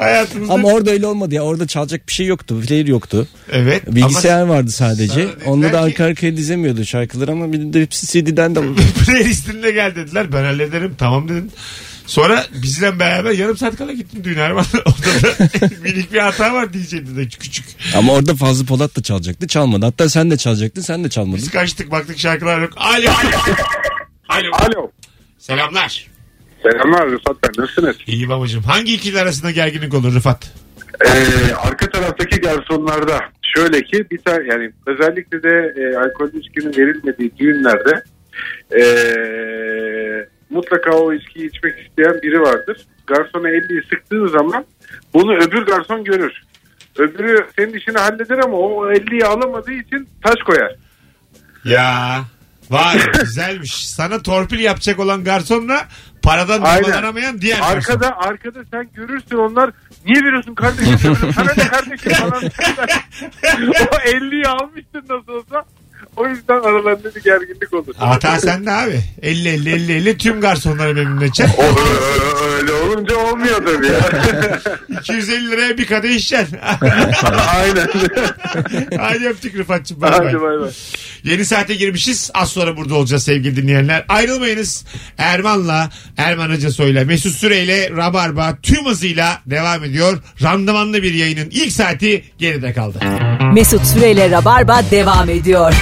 [0.00, 0.52] hayatımızda...
[0.54, 1.42] Ama orada öyle olmadı ya.
[1.42, 2.60] Orada çalacak bir şey yoktu.
[2.66, 3.28] Player yoktu.
[3.52, 3.94] Evet.
[3.94, 5.12] Bilgisayar vardı sadece.
[5.12, 8.58] Sana dediler Onda da ki- arka arkaya dizemiyordu şarkıları ama bir de hepsi CD'den de
[8.58, 8.74] ama
[9.06, 10.32] playlistinde gel dediler.
[10.32, 10.94] Ben hallederim.
[10.98, 11.50] Tamam dedim.
[12.06, 14.64] Sonra bizle beraber yarım saat kala gittim düğün Erman.
[14.74, 17.64] Orada da minik bir hata var DJ'de de küçük.
[17.96, 19.46] Ama orada Fazlı Polat da çalacaktı.
[19.46, 19.86] Çalmadı.
[19.86, 20.82] Hatta sen de çalacaktın.
[20.82, 21.38] Sen de çalmadın.
[21.38, 22.72] Biz kaçtık baktık şarkılar yok.
[22.76, 23.10] Alo.
[24.28, 24.50] Alo.
[24.52, 24.90] Alo.
[25.38, 26.06] Selamlar.
[26.62, 27.96] Selamlar Rıfat ben nasılsınız?
[28.06, 28.62] İyi babacığım.
[28.62, 30.52] Hangi ikili arasında gerginlik olur Rıfat?
[31.06, 33.20] Ee, arka taraftaki garsonlarda
[33.54, 38.02] şöyle ki bir tane yani özellikle de e, alkol içkinin verilmediği düğünlerde
[38.78, 38.82] e,
[40.50, 42.86] mutlaka o içkiyi içmek isteyen biri vardır.
[43.06, 44.64] Garsona 50'yi sıktığı zaman
[45.14, 46.42] bunu öbür garson görür.
[46.98, 50.76] Öbürü senin işini halleder ama o 50'yi alamadığı için taş koyar.
[51.64, 52.20] Ya.
[52.70, 53.88] Vay güzelmiş.
[53.88, 55.88] Sana torpil yapacak olan garsonla
[56.22, 56.84] paradan Aynen.
[56.84, 57.76] dolanamayan diğer garson.
[57.76, 59.70] Arkada arkada sen görürsün onlar
[60.06, 60.98] niye veriyorsun kardeşim?
[61.34, 62.42] Sana ne kardeşim falan.
[63.92, 65.64] o 50'yi almıştın nasıl olsa.
[66.16, 67.94] O yüzden aralarında bir gerginlik olur.
[67.98, 69.00] Hata sende abi.
[69.22, 71.56] 50 50 50 50 tüm garsonları memnun edeceksin.
[72.56, 74.00] Öyle olunca olmuyor tabii ya.
[75.00, 76.58] 250 liraya bir kadeh içeceksin.
[77.56, 77.88] Aynen.
[78.98, 80.00] Hadi öptük Rıfat'cığım.
[80.00, 80.18] Bay bay.
[80.26, 80.70] Hadi bay bay.
[81.24, 82.30] Yeni saate girmişiz.
[82.34, 84.04] Az sonra burada olacağız sevgili dinleyenler.
[84.08, 84.84] Ayrılmayınız.
[85.18, 90.18] Erman'la, Erman Acasoy'la, Mesut Süreyle Rabarba tüm hızıyla devam ediyor.
[90.42, 92.98] Randımanlı bir yayının ilk saati geride kaldı.
[93.54, 95.74] Mesut Süreyle Rabarba devam ediyor.